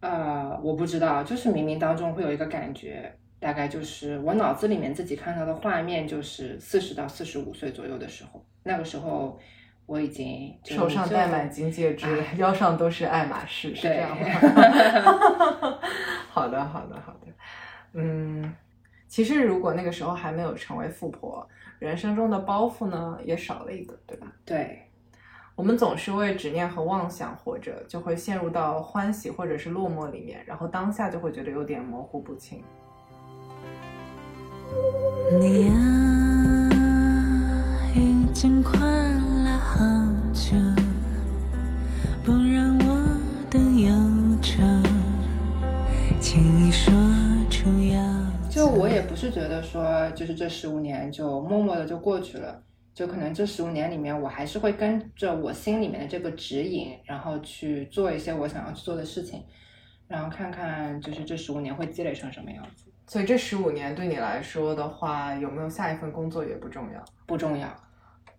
[0.00, 9.38] 呃，我不知道，就是冥冥当中会有一个感觉，大概就是我脑子里面自己看到的画面，就是四十到四十五岁左右的时候，那个时候
[9.86, 14.26] 我已经手上戴满金戒指， 腰上都是爱马仕，是这对样吗？
[16.28, 17.26] 好的，好的，好的。
[17.94, 18.54] 嗯，
[19.08, 21.46] 其实如果那个时候还没有成为富婆，
[21.78, 24.26] 人生中的包袱呢也少了一个，对吧？
[24.44, 24.82] 对，
[25.54, 32.62] 我们总是为执念和妄想活着，就会陷入到欢喜或者是落寞里面，然后当下就会觉得有点模糊不清。
[35.40, 36.68] 你啊，
[37.94, 39.78] 已经快了好
[40.32, 40.56] 久，
[42.24, 43.78] 不让我等
[48.68, 52.62] 我也不是觉得说，就是这十五年就默默的就过去了，
[52.94, 59.44] 就可能这十五年里面，我还是会跟着我心里面的这个指引，然后去做一些我想要去做的事情，
[60.08, 67.68] 然后看看就是这十五年会积累成什么样子，所以这十五年对你来说的话，有没有下一份工作也不重要，不重要，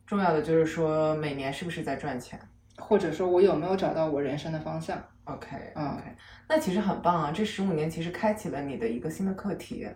[0.06, 2.40] 重要的就是说每年是不是在赚钱。
[2.80, 5.04] 或者说我有没有找到我人生的方向。
[5.24, 6.04] OK 嗯 OK，
[6.48, 7.32] 那其实很棒啊！
[7.34, 9.88] 这十五年其实开启了你的一个新的课题。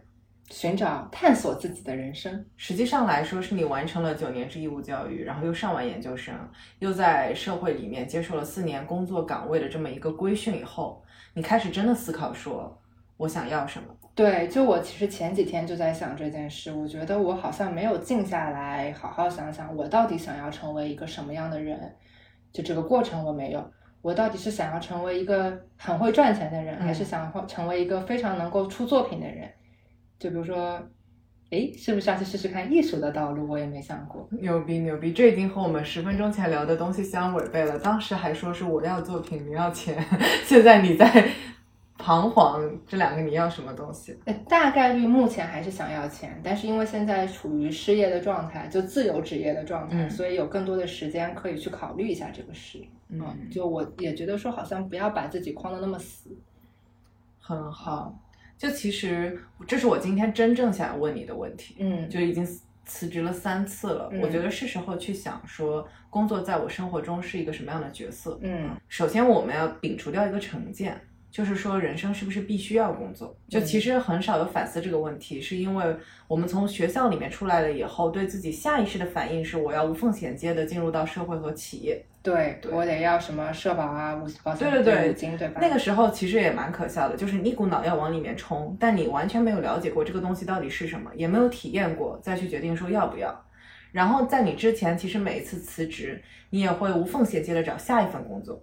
[0.51, 2.45] 寻找探索自己的人生。
[2.57, 6.35] 实际上来说，是你完成了九年制义务教育，然后又上完研究生，
[6.77, 12.79] 又在社会里面接受了四年工作岗位的这么一个规训以后，你开始真的思考说，
[13.17, 13.87] 我想要什么？
[14.13, 21.95] 对，就我其实前几天就在想这件事，我觉得我好像没有静下来好好想想，我到底想要成为一个什么样的人，
[22.51, 23.71] 就这个过程我没有。
[24.01, 29.47] 我到底是想要成为一个很会赚钱的人，还是想要成为一个非常能够出作品的人？
[30.21, 30.79] 就比如说，
[31.49, 33.49] 哎，是不是要去试试看艺术的道路？
[33.49, 34.27] 我也没想过。
[34.39, 37.79] 牛逼牛逼，这已经和我们十分钟前聊的东西相违背了。
[37.79, 39.97] 当时还说是我要作品，你要钱，
[40.45, 41.27] 现在你在
[41.97, 44.15] 彷徨，这两个你要什么东西？
[44.25, 52.79] 呃大概率目前还是想要钱，但是因为现在处于失业的状态，就自由职业的状态，嗯所以有更多的时间可以去考虑一下这个事。
[53.09, 56.29] 嗯，就我也觉得说，好像不要把自己框的那么死。
[57.39, 58.15] 很好。
[58.61, 61.77] 就其实这是我今天真正想要问你的问题。
[61.79, 62.47] 嗯，就已经
[62.85, 68.37] 辞职了三次了，嗯我觉得是时候去想说，工作在我生活中是一个什么样的角色。
[68.43, 70.95] 嗯首先，我们要摒除掉一个成见，
[71.31, 73.35] 就是说人生是不是必须要工作？
[73.47, 75.95] 就嗯其实很少有反思这个问题，是因为
[76.27, 82.03] 我们从学校里面出来了以后，对自己下意识的反应是我要无缝衔接的进入到社会和企业。
[82.23, 85.59] 对对我得要什么社保啊、五保险对对对五金，对吧？
[85.59, 93.45] 那个时候其实也蛮可笑的，就是你一股脑要往里面冲，但你完全没有了解过这个东西到底是什么，也没有体验过，再去决定说要不要。
[93.91, 98.61] 然后在你之前，其实每一次辞职，你也会无缝衔接的找下一份工作，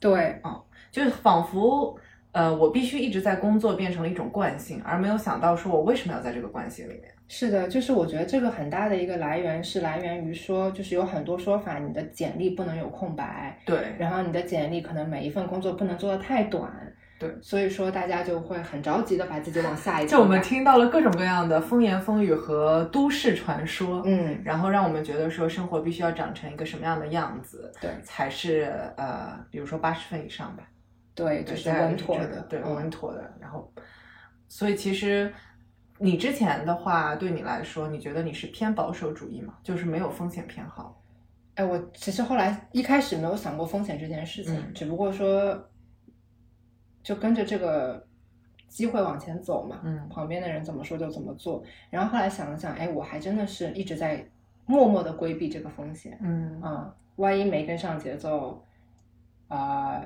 [0.00, 1.98] 对嗯就是仿佛
[2.34, 7.04] 呃我必须一直在工作变成了一种惯性，而没有想到说我为什么要在这个惯性里面。
[7.26, 16.70] 是的，就是我觉得这个很大的一个来源是来源于说，就是有很多说法，你的简历不能有空白，对，然后你的简历可能每一份工作不能做的太短，
[17.18, 30.64] 对，所以说大家就会很着急的把自己往下一就我们听到了各种各样的风言风语和都市传说，嗯，然后让我们觉得说生活必须要长成一个什么样的样子，对才是呃，比如说八十分以上吧，
[31.14, 33.34] 对，就是稳妥的，对，嗯稳妥的。
[33.40, 33.70] 然后，
[34.48, 35.32] 所以其实
[35.98, 39.54] 你之前的话，对你来说，你觉得你是偏保守主义吗？
[39.62, 41.00] 就是没有风险偏好。
[41.54, 45.68] 哎，我其实后来一开始没有想过风险这件事情，嗯只不过说
[47.02, 48.04] 就跟着这个
[48.66, 51.62] 机会往前走嘛，嗯旁边的人怎么说就怎么做。
[51.90, 54.28] 然后后来想了想，哎，我还真的是一直在
[54.66, 58.64] 默默的规避这个风险嗯啊、万一没跟上节奏，
[59.46, 60.02] 啊、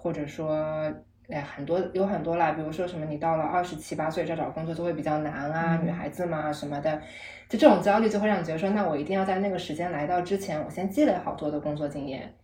[0.00, 0.92] 或者说。
[1.32, 7.00] 哎，很多有很多啦，比如说什么，你到了二十七八岁再找工作就会比较难啊，嗯女孩子嘛什么的，
[7.48, 12.34] 就这种焦虑就会让你觉得说，那我一定要在那个时间来到之前，我先积累好多的工作经验，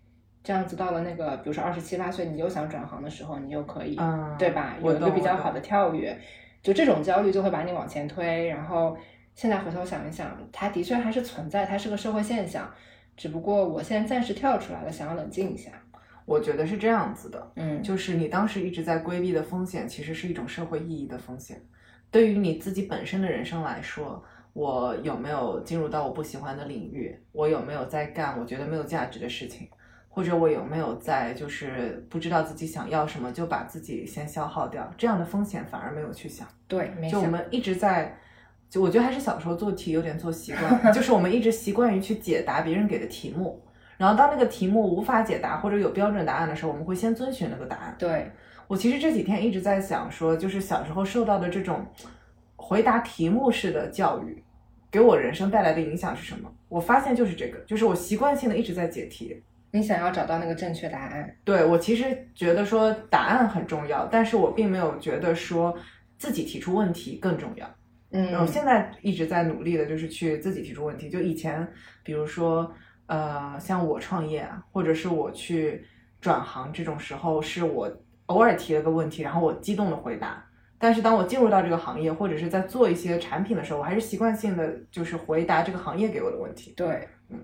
[0.44, 4.76] 这样子到了那个比如说二十七八岁，你又想转行的时候，你又可以，嗯，对吧？
[4.80, 6.16] 有一个比较好的跳跃，
[6.62, 8.46] 就这种焦虑就会把你往前推。
[8.46, 8.96] 然后
[9.34, 12.70] 现在回头想一想，它的确还是存在，它是个社会现象，
[13.16, 15.72] 只不过我现在暂时跳出来了，想要冷静一下。
[16.26, 21.58] 我觉得是这样子的，嗯，就是你当时一直在规避的风险，其实是一种社会意义的风险。
[22.10, 27.18] 对于你自己本身的人生来说，我有没有进入到我不喜欢的领域？
[27.32, 29.68] 我有没有在干我觉得没有价值的事情？
[30.08, 34.90] 或者我有没有在就是不知道自己想要什么，就把自己先消耗掉？
[34.96, 36.48] 这样的风险反而没有去想。
[36.66, 38.18] 对，没想就我们一直在，
[38.70, 43.62] 就我觉得还是小时候做题有点做习惯， 就是我们一直习惯于去解答别人给的题目，
[43.96, 47.94] 然后当那个题目无法解答或者有标准答案的时候，我们会先遵循那个答案。
[47.98, 48.30] 对，
[48.66, 51.86] 我其实这几天一直在想说，就是小时候受到的这种
[52.56, 54.42] 回答题目式的教育，
[54.90, 56.52] 给我人生带来的影响是什么？
[56.68, 59.42] 我发现就是这个，就是我习惯性的一直在解题。
[59.72, 61.36] 你想要找到那个正确答案。
[61.44, 65.76] 对我其实觉得说答案很重要，但是我并没有觉得说
[66.16, 67.68] 自己提出问题更重要。
[68.10, 71.10] 嗯，我现在一直在努力的就是去自己提出问题。
[71.10, 71.66] 就以前，
[72.02, 72.72] 比如说，
[73.06, 75.84] 呃，像我创业啊，或者是我去
[76.20, 77.90] 转行这种时候，是我
[78.26, 80.42] 偶尔提了个问题，然后我激动的回答。
[80.78, 86.74] 但是当我进入到这个行业，或者是在做一些产品的时候，我还是习惯性的就是回答这个行业给我的问题。
[86.76, 87.38] 对，嗯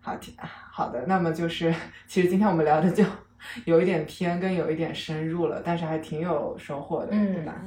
[0.00, 1.04] 好，挺好的。
[1.06, 1.74] 那么就是，
[2.06, 3.04] 其实今天我们聊的就
[3.66, 7.52] 有一点偏，跟有一点深入了，但是还挺有收获的，嗯对吧？
[7.52, 7.66] 啊，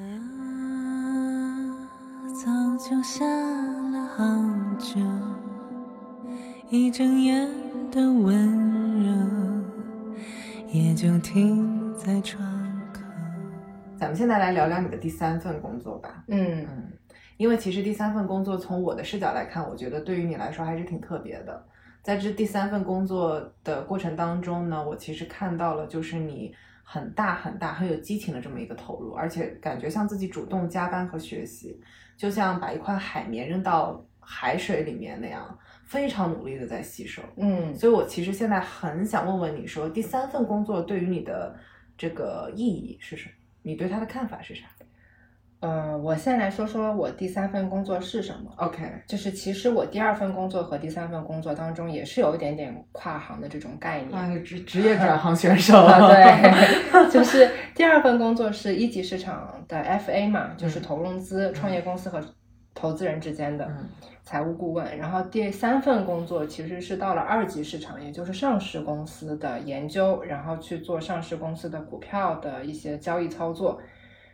[2.34, 4.24] 早就下了好
[4.80, 5.00] 久，
[6.70, 7.48] 一睁眼
[7.90, 9.10] 的温热，
[10.68, 12.44] 也就停在窗
[12.92, 13.00] 口。
[13.98, 16.26] 咱们现在来聊聊你的第三份工作吧。
[16.28, 16.92] 嗯嗯，
[17.38, 21.66] 因为其实第三份工作从我的视角来看，我觉得对于你来说还是挺特别的。
[22.04, 26.54] 在这第三份工作的过程当中呢，我其实看到了就是你
[26.84, 31.80] 很大很大很有激情的这么一个投入，而且感觉像自己主动加班和学习。
[32.18, 35.58] 就像把一块海绵扔到海水里面那样，
[35.88, 37.22] 非常努力的在吸收。
[37.38, 41.56] 嗯，所以我其实现在很想问问你说，第三份工作对于你的
[41.98, 43.32] 这个意义是什么？
[43.64, 44.62] 你对它的看法是啥
[45.60, 48.54] 呃，我先来说说我第三份工作是什么。
[48.58, 54.14] ？OK，就是其实我第二份工作和第三份工作当中也是有一点点跨行的这种概念。
[54.14, 62.22] 啊，职职业转行选手啊，对， 就是第二份工作是一级市场的 FA 嘛，就是嗯投融资、创业公司和
[62.78, 63.90] 投资人之间的嗯
[64.24, 64.98] 财务顾问。
[64.98, 73.82] 然后第三份工作其实是到了二级市场，也就是上市公司的研究，然后去做上市公司的股票的一些交易操作。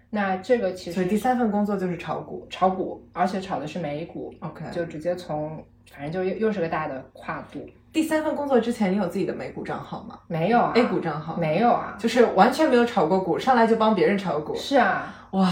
[0.09, 2.45] 那这个其实所以第三份工作就是炒股。
[2.49, 7.65] 炒股，而且炒的是美股，OK，就直接从反正就又又是个大的跨度。
[7.91, 14.55] 第三份工作之前，你有自己的美股账号吗没有啊？A 股账号没有啊，就是完全没有炒过股，上来就帮别人炒股。
[14.55, 15.47] 是啊，哇，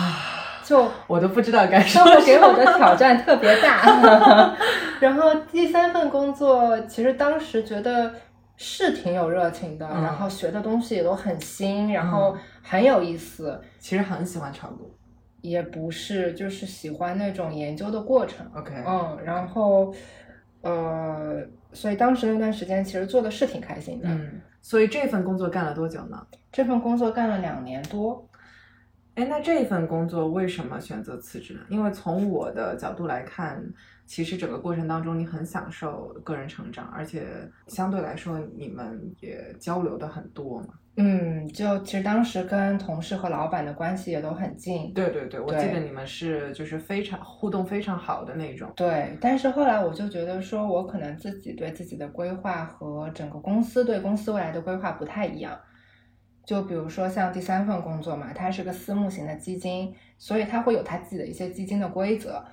[0.72, 2.26] 就我都不知道该说什么。
[2.26, 4.56] 给我的挑战特别大。
[5.02, 8.14] 然后第三份工作，其实当时觉得
[8.56, 13.60] 是挺有热情的，嗯然后学的东西也都很新，然后很有意思。
[13.80, 14.90] 其实很喜欢炒股。
[15.42, 18.46] 也不是，就是喜欢那种研究的过程。
[18.56, 19.94] OK，嗯，然后
[20.62, 21.42] 呃，
[21.74, 24.08] 所以当时那段时间其实做的是挺开心的。
[24.08, 26.26] 嗯，所以这份工作干了多久呢？
[26.52, 28.24] 这份工作干了两年多。
[29.16, 31.60] 哎，那这份工作为什么选择辞职呢？
[31.70, 33.62] 因为从我的角度来看，
[34.06, 37.28] 其实整个过程当中你很享受个人成长，而且
[37.68, 40.68] 相对来说你们也交流的很多嘛。
[40.96, 44.94] 嗯，就其实当时跟同事和老板的关系也都很近。
[44.94, 48.72] 对对对，我记得你们是就是非常互动非常好的那种。
[48.76, 55.58] 对，但是后来我就觉得说，我可能自己对自己的规划和整个公司对公司未来的规划不太一样。
[56.46, 62.44] 就比如说像第三份工作嘛，它是个私募型的基金，所以它会有它自己的一些基金的规则，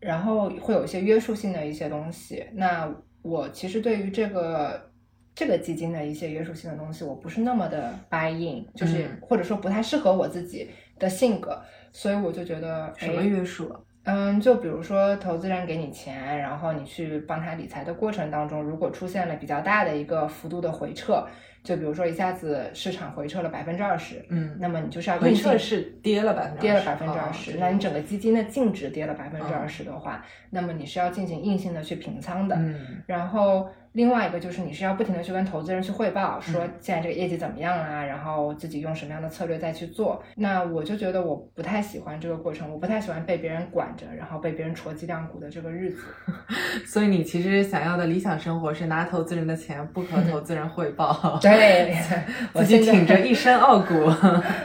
[0.00, 2.46] 然后会有一些约束性的一些东西。
[2.54, 2.88] 那
[3.22, 4.90] 我其实对于这个
[5.34, 13.74] 这个基金的一些约束性的东西，我不是那么的 buy in，就是、嗯或者说不太适合我自己的性格，所以我就觉得什么哎约束？
[14.04, 21.24] 嗯，就比如说投资人给你钱，然后你去帮他理财的过程当中，如果出现了比较大的一个幅度的回撤，
[21.62, 32.56] 就比如说一下子市场回撤了百分之二十，嗯，那么你就是要回撤是跌了百分之跌了百分之二十，那你整个个基金的净值跌了百分之嗯二十的话，那么你是要进行硬性的去平仓的。
[32.56, 40.22] 嗯然后另外一个就是你是要不停的去跟投资人去汇报，说嗯现在这个业绩怎么样啊，然后自己用什么样的策略再去做。
[40.36, 46.02] 那我就觉得我不太喜欢这个过程，我不太喜欢被别人管着，然后被别人戳脊梁骨的这个日子。
[46.86, 51.12] 所以你其实想要的理想生活是拿投资人的钱不和投资人汇报，
[51.42, 51.94] 对，
[52.54, 53.94] 我自己挺着一身傲骨。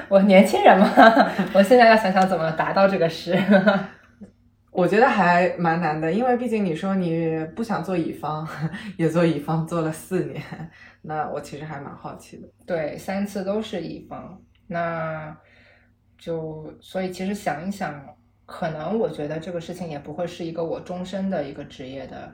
[0.07, 0.88] 我年轻人嘛，
[1.53, 3.38] 我现在要想想怎么达到这个事。
[4.78, 8.47] 我觉得还蛮难的，因为毕竟你说你不想做乙方，
[8.95, 10.39] 也做乙方做了四年，
[11.01, 12.47] 那我其实还蛮好奇的。
[12.63, 15.36] 对，三次都是乙方，那
[16.15, 18.05] 就所以其实想一想，
[18.45, 22.32] 可能我觉得这个事情也不会是一个我终身的一个职业的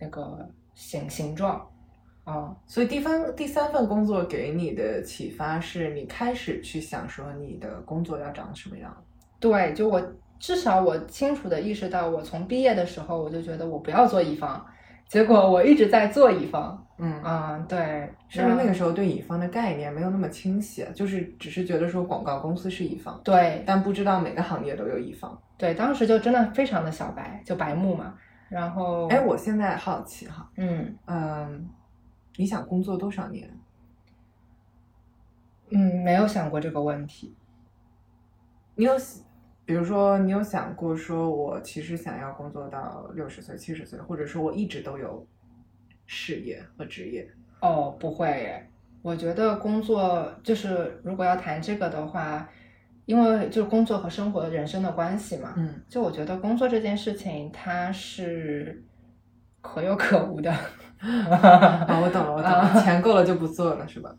[0.00, 1.64] 那个形形状
[2.24, 9.04] 啊、所以第三第三份工作给你的启发是你开始去想说你的工作要长什么样。
[9.42, 10.00] 对，就我
[10.38, 14.64] 至少我清楚的意识到，我从毕业的时候我就觉得我不要做乙方，
[15.08, 25.36] 结果我一直在做乙方，嗯，嗯，对，是不是那个时候对乙方的概念没有那么清晰，就是只是觉得说广告公司是乙方，对但不知道每个行业都有乙方。
[25.58, 28.14] 对，当时就真的非常的小白，就白目嘛，
[28.48, 31.68] 然后，哎，我现在好奇哈，嗯嗯，
[32.36, 33.50] 你想工作多少年？
[35.70, 37.36] 嗯，没有想过这个问题。
[38.74, 38.94] 你有，
[39.72, 45.26] 比如说，你有想过说，我其实想要工作到六十岁、七十岁，或者说我一直都有
[46.04, 47.26] 事业和职业？
[47.62, 48.68] 哦，不会耶。
[49.00, 52.46] 我觉得工作就是，如果要谈这个的话，
[53.06, 55.54] 因为就是工作和生活、人生的关系嘛。
[55.56, 58.84] 嗯，就我觉得工作这件事情，它是
[59.62, 60.52] 可有可无的。
[61.00, 64.14] 啊，我懂了，我懂了， 钱够了就不做了，是吧？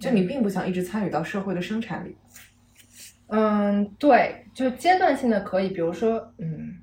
[0.00, 2.16] 就你并不想一直参与到社会的生产里。
[3.28, 6.78] 嗯，对，就阶段性的可以，比如说，嗯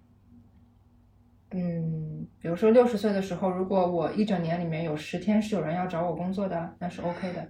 [1.52, 7.48] 嗯，比如说六十岁的时候，如果我一整年里面有十天是有人要找我工作的，那是 OK 的。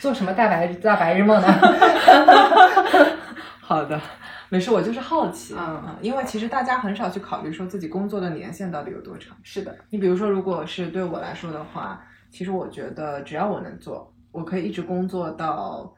[0.00, 1.48] 做什么大白大白日梦呢？
[3.60, 4.00] 好的，
[4.48, 9.36] 没事，我就是好奇嗯啊，因为其实大家很少去考虑说自己工作的年限到底有多长。
[9.42, 15.94] 是的，你比如说，如果是对我来说的话，其实我觉得只要我能做，我可以一直工作到，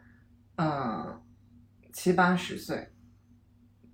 [0.57, 1.20] 嗯，
[1.95, 2.87] 七八十岁，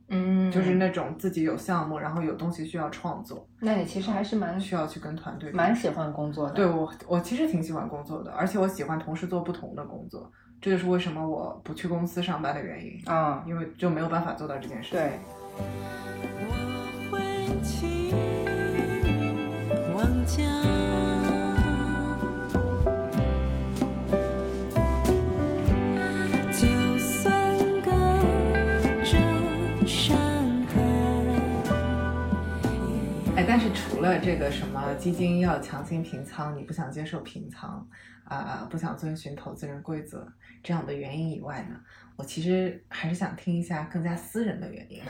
[0.09, 6.55] 嗯，就是那种自己有项目，然后有东西需要创作，那你其实还是蛮需要去跟团队蛮喜欢工作的。
[6.55, 10.29] 对我，我其实挺喜欢工作的，而且我喜欢同时做不同的工作，
[10.61, 14.99] 这就是为什么我不去公司上班的原因，啊，因为就没有办法做到这件事情。
[14.99, 15.19] 对，
[16.41, 17.23] 我会
[33.55, 37.87] 但是除了这个什么基金要强行平仓，你不想接受平仓，
[38.33, 40.27] 啊、不想遵循投资人规则
[40.63, 41.77] 这样的原因以外呢，
[42.17, 45.01] 我其实还是想听一下更加私人的原因，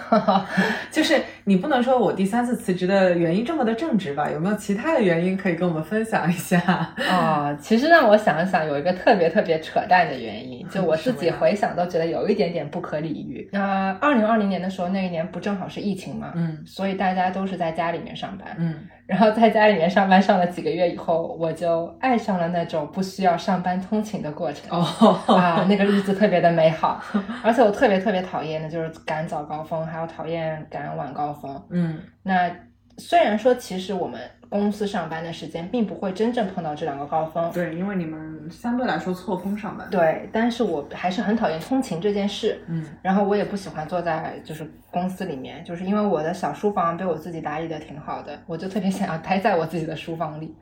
[0.90, 4.30] 就是你不能说我第三次辞职的原因这么的正直吧？
[4.30, 6.94] 有没有其他的原因可以跟我们分享一下？
[7.10, 13.48] 哦，其实让我想一想，有一个特别特别扯淡的原因，就我自己回想都觉得有一点点不可理喻。
[13.52, 18.56] 那二零二零年的时候，那一年不正好是疫情嘛，嗯所以大家都是在家里面上班。
[18.58, 18.74] 嗯
[19.06, 24.70] 然后在家里面上班上了几个月以后，我就爱上了那种不需要上班通勤的过程。
[24.70, 27.02] 哦啊，那个日子特别的美好，
[27.42, 31.62] 而且我特别特别讨厌的就是赶早高峰，还有讨厌赶晚高峰。
[31.70, 32.50] 嗯那
[32.98, 34.20] 虽然说，其实我们
[34.52, 42.62] 公司上班的时间并不会真正碰到这两个高峰，对，因为你们相对来说错峰上班。，对，但是我还是很讨厌通勤这件事。
[42.66, 50.54] 嗯然后我也不喜欢坐在就是公司里面，就是因为我的小书房被我自己打理的挺好的，我就特别想要待在我自己的书房里。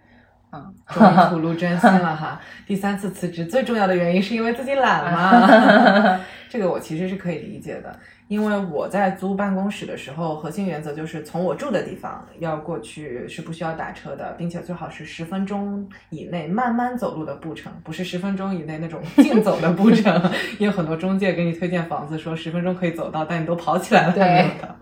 [0.50, 2.40] 啊，终于吐露真心了哈！
[2.66, 6.20] 第三次辞职最重要的原因是因为自己懒嘛，
[6.50, 7.96] 这个我其实是可以理解的。
[8.30, 20.30] 因为我在租办公室的时候，核心原则就是从我住的地方要过去是不需要打车的，并且最好是十分钟以内慢慢走路的步程，不是十分钟以内那种 竞走的步程。
[20.60, 24.76] 因为很多中介给你推荐房子说十分钟可以走到，但你都跑起来了还没有到。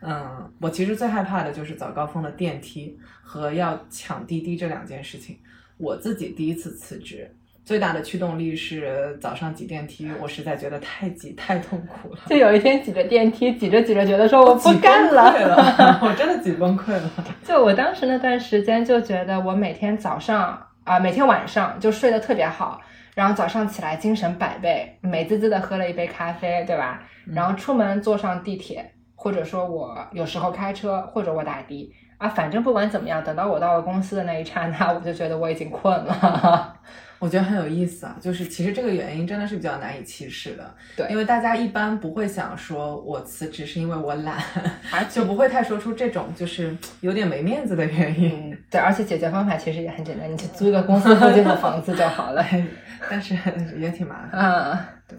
[0.00, 5.38] 嗯，我其实最害怕的就是早高峰的电梯和要抢滴滴这两件事情。
[5.78, 7.32] 我自己第一次辞职，
[7.64, 15.32] 最大的驱动力是早上挤电梯，我实在觉得太挤 太痛苦了，就有一天挤着电梯，挤着挤着觉得说我不干了。
[15.32, 17.10] 了， 我真的挤崩溃了。
[17.44, 22.80] 就我当时那段时间就觉得我每天早上啊、每天晚上就睡得特别好，
[23.14, 27.00] 然后早上起来精神百倍，美滋滋的喝了一杯咖啡，对吧？
[27.32, 36.76] 然后出门坐上地铁，或者说我有时候开车，或者我打的啊，反正不管怎么样，等到我到了公司的那一刹那，我就觉得我已经困了。
[37.22, 44.42] 我觉得很有意思啊，就是其实这个原因真的是比较难以启齿的，对因为大家一般不会想说我辞职是因为我懒，
[44.90, 48.50] 而就不会太说出这种就是有点没面子的原因。
[48.50, 52.44] 嗯，对，而且解决方法其实也很简单，你去租一个公司附近的房子就好了。
[53.08, 53.36] 但是
[53.78, 54.40] 也挺麻烦。
[54.40, 55.16] 嗯，对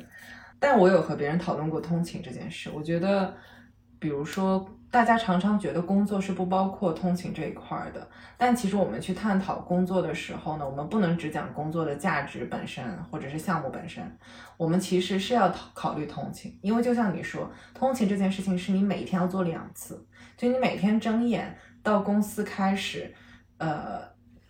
[0.60, 3.34] 但我有和别人讨论过通勤这件事，我觉得，
[3.98, 14.04] 比如说，大家常常觉得工作是不包括通勤这一块儿的，但其实我们去探讨工作的时候呢，我们不能只讲工作的价值本身或者是项目本身，
[14.56, 20.06] 我们其实是要考考虑通勤，因为就像你说，通勤这件事情是你每天要做两次，
[20.38, 23.12] 就你每天睁眼到公司开始，
[23.58, 24.00] 呃，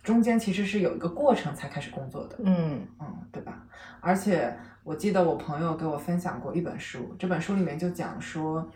[0.03, 3.63] 中间其实是有一个过程才开始工作的，嗯嗯，对吧？
[4.01, 8.69] 而且我记得我朋友给我分享过一本书，这本书里面就讲说，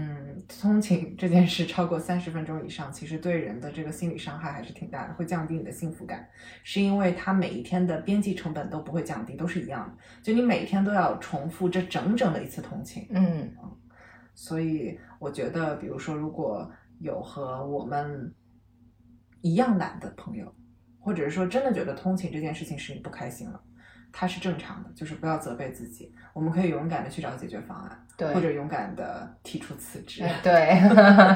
[0.00, 6.28] 嗯，通勤这件事超过三十分钟以上，其实对人的这个心理伤害还是挺大的，会降低你的幸福感，
[6.62, 13.52] 是因为它每一天的边际成本都不会降低，都是一样的，就你每天都要重复这整整的一次通勤，嗯。
[14.34, 16.70] 所以我觉得，比如说，如果
[17.00, 18.32] 有和我们
[19.40, 20.54] 一样懒的朋友，
[21.00, 23.60] 或者是说真的觉得通勤这件事情使你不开心了，
[24.12, 30.24] 它是正常的，就是不要责备自己，我们可以勇敢的去找解决方案，对或者勇敢的提出辞职。
[30.24, 30.80] 哎 对，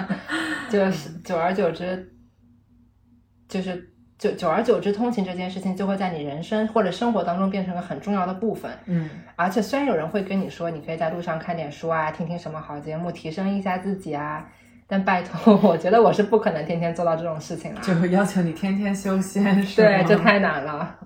[0.71, 2.15] 就是久而久之，
[3.49, 8.71] 就是久久而久之，通勤这件事情就会在你人生或者生活当中变成个很重要的部分。
[8.87, 14.49] 嗯，而且虽然有人会跟你说，你可以在路上看点书啊，听听什么好节目，提升一下自己啊，
[14.87, 17.81] 但拜托， 我觉得我是不可能天天做到这种事情了。
[17.81, 20.99] 就要求你天天修仙，是对，这太难了。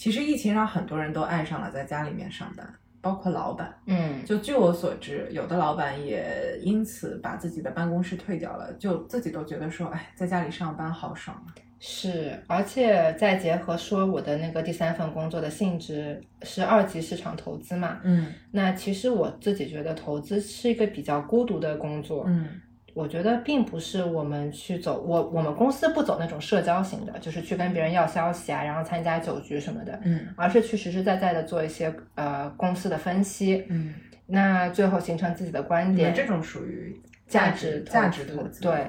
[0.00, 2.66] 其实疫情让很多人都爱上了在家里面上班，
[3.02, 3.70] 包括老板。
[3.84, 11.52] 嗯，就据我所知，有的老板也因此把自己的办公室退掉了，就自己都觉得说，哎，在家里上班好爽啊。
[11.78, 22.48] 是，而且再结合说我的那个第三份工作的性质是二级市场投资嘛，嗯那其实我自己觉得投资是一个比较孤独的工作，嗯
[22.94, 33.94] 我觉得并不是我们去走，我我们公司不走那种社交型的，就是去跟别人要消息啊，然后参加酒局什么的，嗯而是去实实在在的做一些呃公司的分析，嗯，
[34.26, 38.86] 那最后形成自己的观点，这种属于价值值价值投资，对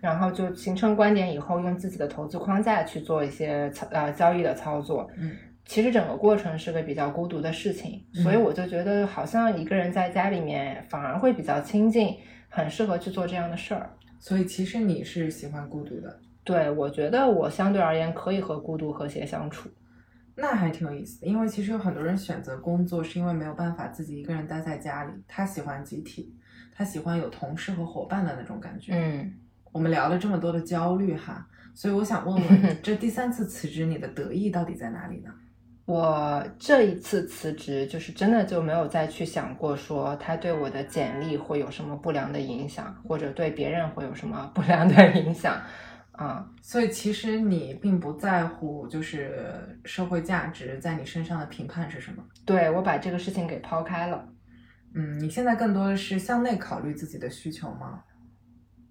[0.00, 5.08] 然后就形成观点以后，用自己的投资框架去做一些操呃交易的操作。
[5.16, 5.30] 嗯，
[5.64, 12.16] 其实整个过程是个比较孤独的事情，嗯所以我就觉得好像一个人在家里面反而会比较亲近，
[12.54, 13.90] 很适合去做这样的事儿。
[14.18, 19.68] 所以其实你是喜欢孤独的，对，我觉得我相对而言可以和孤独和谐相处。
[20.36, 21.26] 那还挺有意思的。
[21.26, 26.32] 因为其实有很多人选择工作是因为没有办法自己一个人待在家里，他喜欢集体，
[26.74, 28.92] 他喜欢有同事和伙伴的那种感觉。
[28.94, 29.34] 嗯，
[29.72, 35.30] 我们聊了这么多的焦虑哈，所以我想问 问，这第三次辞职你的得意到底在哪里呢？
[35.92, 45.60] 我这一次辞职，就是真的就没有再去想过说他对我的简历会有什么不良的影响，或者对别人会有什么不良的影响
[46.12, 46.48] 啊。
[46.62, 52.24] 所以其实你并不在乎，就是社会价值在你身上的评判是什么。
[52.46, 54.26] 对我把这个事情给抛开了。
[54.94, 58.02] 嗯，你现在更多的是向内考虑自己的需求吗？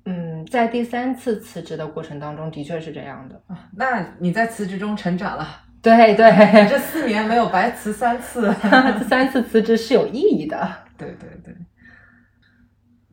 [0.06, 3.42] 嗯，在第三次辞职的过程当中，的确是这样的。
[3.48, 5.48] 啊，那你在辞职中成长了，
[5.82, 6.26] 对 对，
[6.70, 8.42] 这四年没有白辞三次。
[8.62, 10.72] 这三次辞职是有意义的。
[10.98, 11.56] 对对对，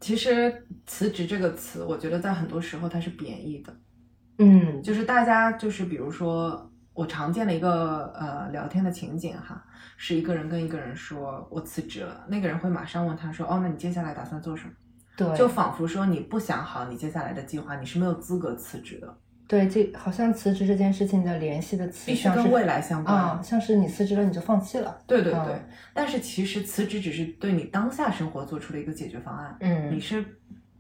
[0.01, 3.75] 其实辞职这个词，我觉得在很多时候它是贬义的，
[4.39, 9.64] 嗯，就是大家就是比如说我常见的一个呃聊天的情景哈，
[9.97, 14.73] 是一个人跟一个人说我辞职了，那个人会马上问他说哦，那你接下来打算做什么？
[15.16, 23.16] 对，就仿佛说你不想好你接下来的计划，你是没有资格辞职的，对这好像辞职这件事情的联系的词必须跟未来相关。
[23.16, 24.96] 啊，像是你辞职了你就放弃了。
[25.07, 29.57] 对对对，嗯但是其实辞职只是对你当下生活做出了一个解决方案。
[29.61, 30.24] 嗯你是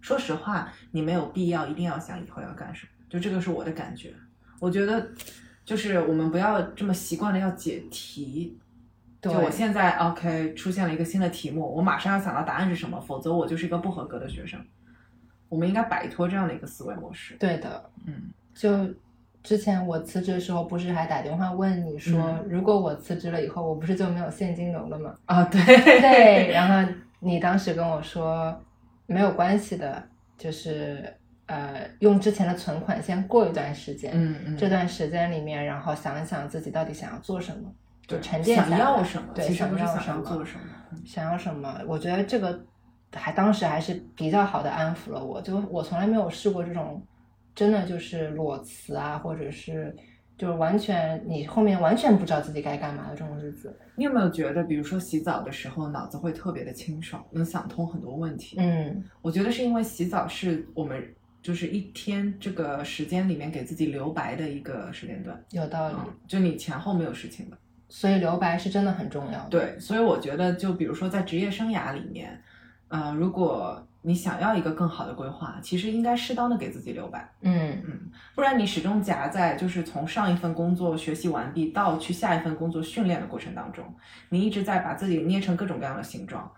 [0.00, 4.12] 说实话，你没有必要一定要想以后要干什么，就这个是我的感觉。
[4.60, 5.08] 我觉得
[5.64, 8.56] 就是我们不要这么习惯的要解题。
[9.20, 14.64] 就我现在 OK 出现了一个新的题目，我马上要想到答案是什么，否则我就是一个不合格的学生。
[15.48, 17.34] 我们应该摆脱这样的一个思维模式。
[17.40, 18.70] 对的，嗯，就
[19.42, 25.14] 之前我辞职的时候，不是还打电话问你说，嗯如果我辞职了以后，我不是就没有现金流了吗？
[25.26, 28.54] 啊，对 对，然后 你当时跟我说
[29.06, 30.02] 没有关系的，
[30.36, 31.10] 就是
[31.46, 37.72] 呃用之前的存款先过一段时间，嗯嗯，这段时间里面，然后想一想自己到底想要做什么，
[38.06, 40.64] 就对沉淀下想要什么，对，想什么，要做什么。
[40.64, 40.74] 嗯
[41.06, 41.78] 想要什么？
[41.86, 42.58] 我觉得这个
[43.14, 47.00] 还当时还是比较好的安抚了我，就我从来没有试过这种
[47.58, 49.92] 真的就是裸辞啊，或者是
[50.36, 53.76] 就是完全你后面完全不知道自己该干嘛的这种日子。
[53.96, 58.56] 你有没有觉得，比如说洗澡的时候，脑子会特别的清爽，能想通很多问题？
[58.60, 61.02] 嗯，我觉得是因为洗澡是我们
[61.42, 65.96] 就是一天这个时间里面给自己留白的一个时间段，有道理。
[65.98, 67.58] 嗯，就你前后没有事情的。
[67.88, 72.40] 所以留白是真的很重要的。，对，所以我觉得，就比如说在职业生涯里面，
[72.86, 83.84] 呃，如果你想要一个更好的规划，其实应该适当的给自己留白，嗯，嗯，不然你始终夹在就是从上一份工作学习完毕到去下一份工作训练的过程当中，
[84.30, 86.50] 你一直在把自己捏成各种各样的形状。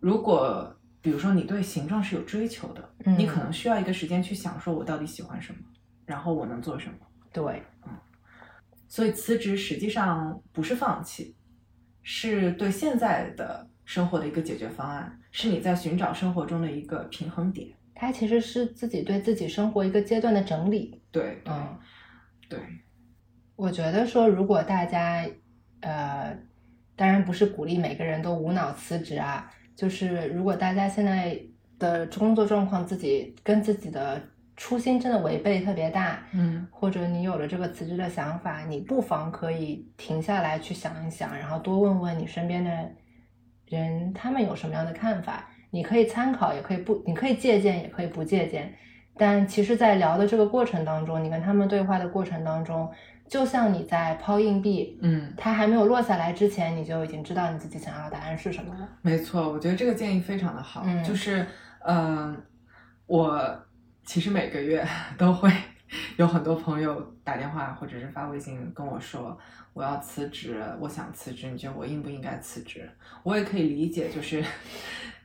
[0.00, 5.58] 如果比如说你对形状是有追求的，嗯你可能需要一个时间去想说我到底喜欢什么，
[6.06, 6.94] 然后我能做什么。
[7.30, 7.92] 对，嗯
[8.88, 11.36] 所以辞职实际上不是放弃，
[12.02, 17.66] 是对现在的生活的一个解决方案，是你在寻找生活中的一个平衡点。
[17.94, 21.00] 它其实是自己对自己生活一个阶段的整理。
[21.10, 21.78] 对，对，嗯，
[22.50, 22.58] 对，
[23.56, 25.26] 我觉得说，如果大家，
[25.80, 26.36] 呃，
[26.96, 31.40] 当然不是鼓励每个人都无脑辞职啊，就是如果大家现在
[31.78, 34.22] 的工作状况自己跟自己的
[34.54, 42.70] 初心真的违背特别大，嗯或者你有了这个辞职的想法，你不妨可以停下来去想一想，然后多问问你身边的
[43.70, 45.48] 人，他们有什么样的看法。
[45.70, 48.74] 你可以参考，也可以不，你可以借鉴，也可以不借鉴。
[49.16, 52.90] 但其实，在聊的这个过程当中，你跟他们对话的过程当中，
[53.28, 58.88] 就像你在抛硬币，嗯，它还没有落下来之前，你就已经知道你自己想要的答案是什么了。
[59.02, 60.82] 没错，我觉得这个建议非常的好。
[60.86, 61.44] 嗯就是，
[61.84, 62.34] 嗯、
[63.06, 63.60] 我
[64.04, 64.82] 其实每个月
[65.18, 65.52] 都会
[66.16, 69.38] 有很多朋友打电话或者是发微信跟我说，
[69.72, 72.88] 我要辞职，我想辞职，你觉得我应不应该辞职？
[73.22, 74.44] 我也可以理解，就是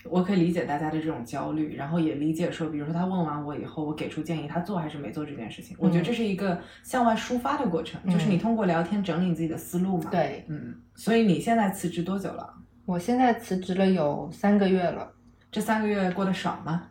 [0.03, 12.53] 我可以理解大家的这种焦虑，然后也理解说，比如说他问完我以后，我给出建议，他做还是没做这件事情，我觉得这是一个向外抒发的过程，就是你嗯通过聊天整理你自己的思路嘛。，对嗯，所以你现在辞职多久了？
[12.85, 15.11] 我现在辞职了有三个月了。
[15.51, 16.83] 这三个月过得爽吗？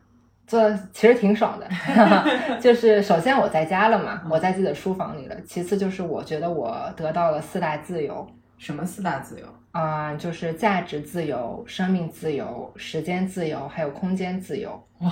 [0.53, 1.67] 做其实挺爽的，
[2.61, 5.35] 就是首先我在家了嘛，我在自己的书房里了。
[5.47, 8.29] 其次就是我觉得我得到了四大自由
[8.59, 9.47] 什么四大自由？
[9.71, 15.11] 啊、就是价值自由、生命自由、时间自由，还有空间自由哇，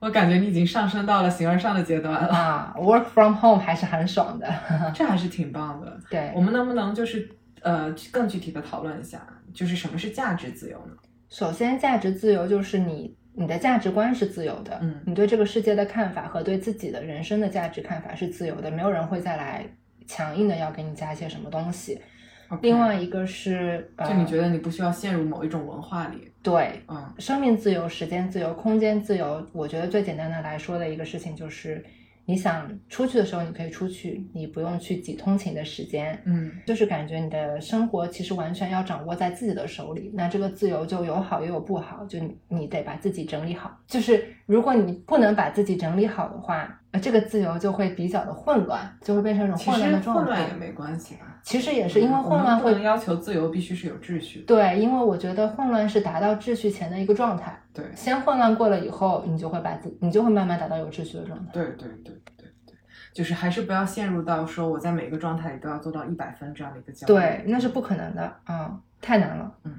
[0.00, 2.74] 我感觉你已经上升到了形而上的阶段了，啊。
[2.76, 4.52] Work from home 还是很爽的，
[4.92, 5.96] 这还是挺棒的。
[6.10, 6.40] 对我。
[6.40, 7.30] 们能不能就是
[7.60, 9.24] 呃更具体的讨论一下，
[9.54, 10.94] 就是什么是价值自由呢？
[11.30, 15.00] 首先，价值自由就是你你的价值观是自由的，嗯。
[15.06, 19.64] 你对这个世界的看法和对自己的人生的价值看法是自由的，没有人会再来
[20.06, 22.00] 强硬的要给你加一些什么东西。
[22.60, 27.14] 另外一个是，呃、就你觉得你不需要陷入某一种文化里，对嗯。
[27.18, 31.82] 生命自由、时间自由、空间自由，我觉得最简单的来说的一个事情就是，
[32.24, 43.76] 你想出去的时候你可以出去，你不用去挤通勤的时间，嗯就是感觉你的生活其实完全要掌握在自己的手里，那这个自由就有好也有不好，就你你得把自己整理好。
[43.86, 50.54] 就是如果你不能把自己整理好的话，呃，这个自由就会比较的混乱，就会变成一种混乱的状态混乱也。
[50.54, 57.58] 没关系吧，其实也是因为混乱会不能要求自由必须是有秩序，对，因为我觉得混乱是达到秩序前的一个状态。
[57.72, 61.50] 对先混乱过了以后，你就会把自，你就会慢慢达到有秩序的状态。
[61.50, 62.74] 对对对对对，
[63.14, 69.50] 就是还是不要陷入到说我在每个状态里都要做到一百分这样的一个焦虑，对，那是不可能的啊、太难了。
[69.64, 69.72] 嗯，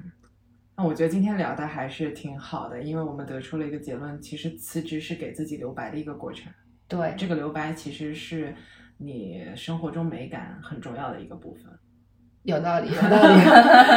[0.76, 6.52] 那我觉得今天聊的还是挺好的，因为我们得出了一个结论，其实辞职是给自己留白的一个过程。
[6.88, 8.54] 对，这个留白其实是
[8.98, 11.64] 你生活中美感很重要的一个部分。
[12.42, 13.40] 有道理，有道理。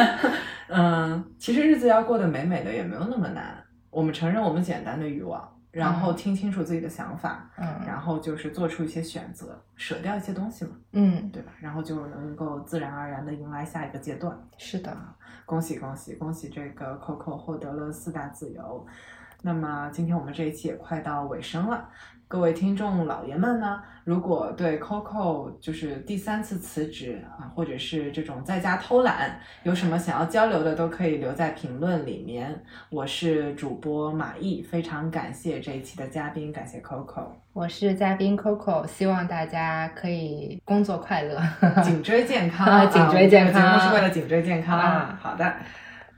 [0.69, 3.61] 嗯，其实日子要过得美美的也没有那么难。
[3.89, 11.51] 我们承认我们简单的欲望，然后听清楚自己的想法，嗯然后就是做出一些选择，舍掉一些东西嘛，嗯，对吧？
[11.59, 14.37] 然后就能够自然而然的迎来下一个阶段。
[14.57, 14.95] 是的。
[15.47, 16.49] 恭喜恭喜恭喜！
[16.49, 18.85] 这个 Coco 获得了四大自由。
[19.41, 21.87] 那么今天我们这一期也快到尾声了，
[22.27, 32.61] 各位听众老爷们呢，如果对 Coco 就是第三次辞职啊，或者是这种在家偷懒，有什么想要交流的，都可以留在评论里面。
[32.89, 41.39] 我是主播马毅，非常感谢这一期的嘉宾，感谢 Coco，我是嘉宾 Coco，希望大家可以工作快乐。
[41.83, 45.53] 颈椎健康， 啊颈椎健康节目是为了颈椎健康啊好的。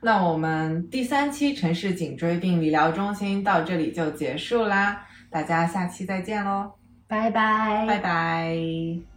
[0.02, 6.72] 那我们第三期城市颈椎病理疗中心到这里就结束啦，大家下期再见喽，
[7.08, 9.09] 拜拜，拜拜。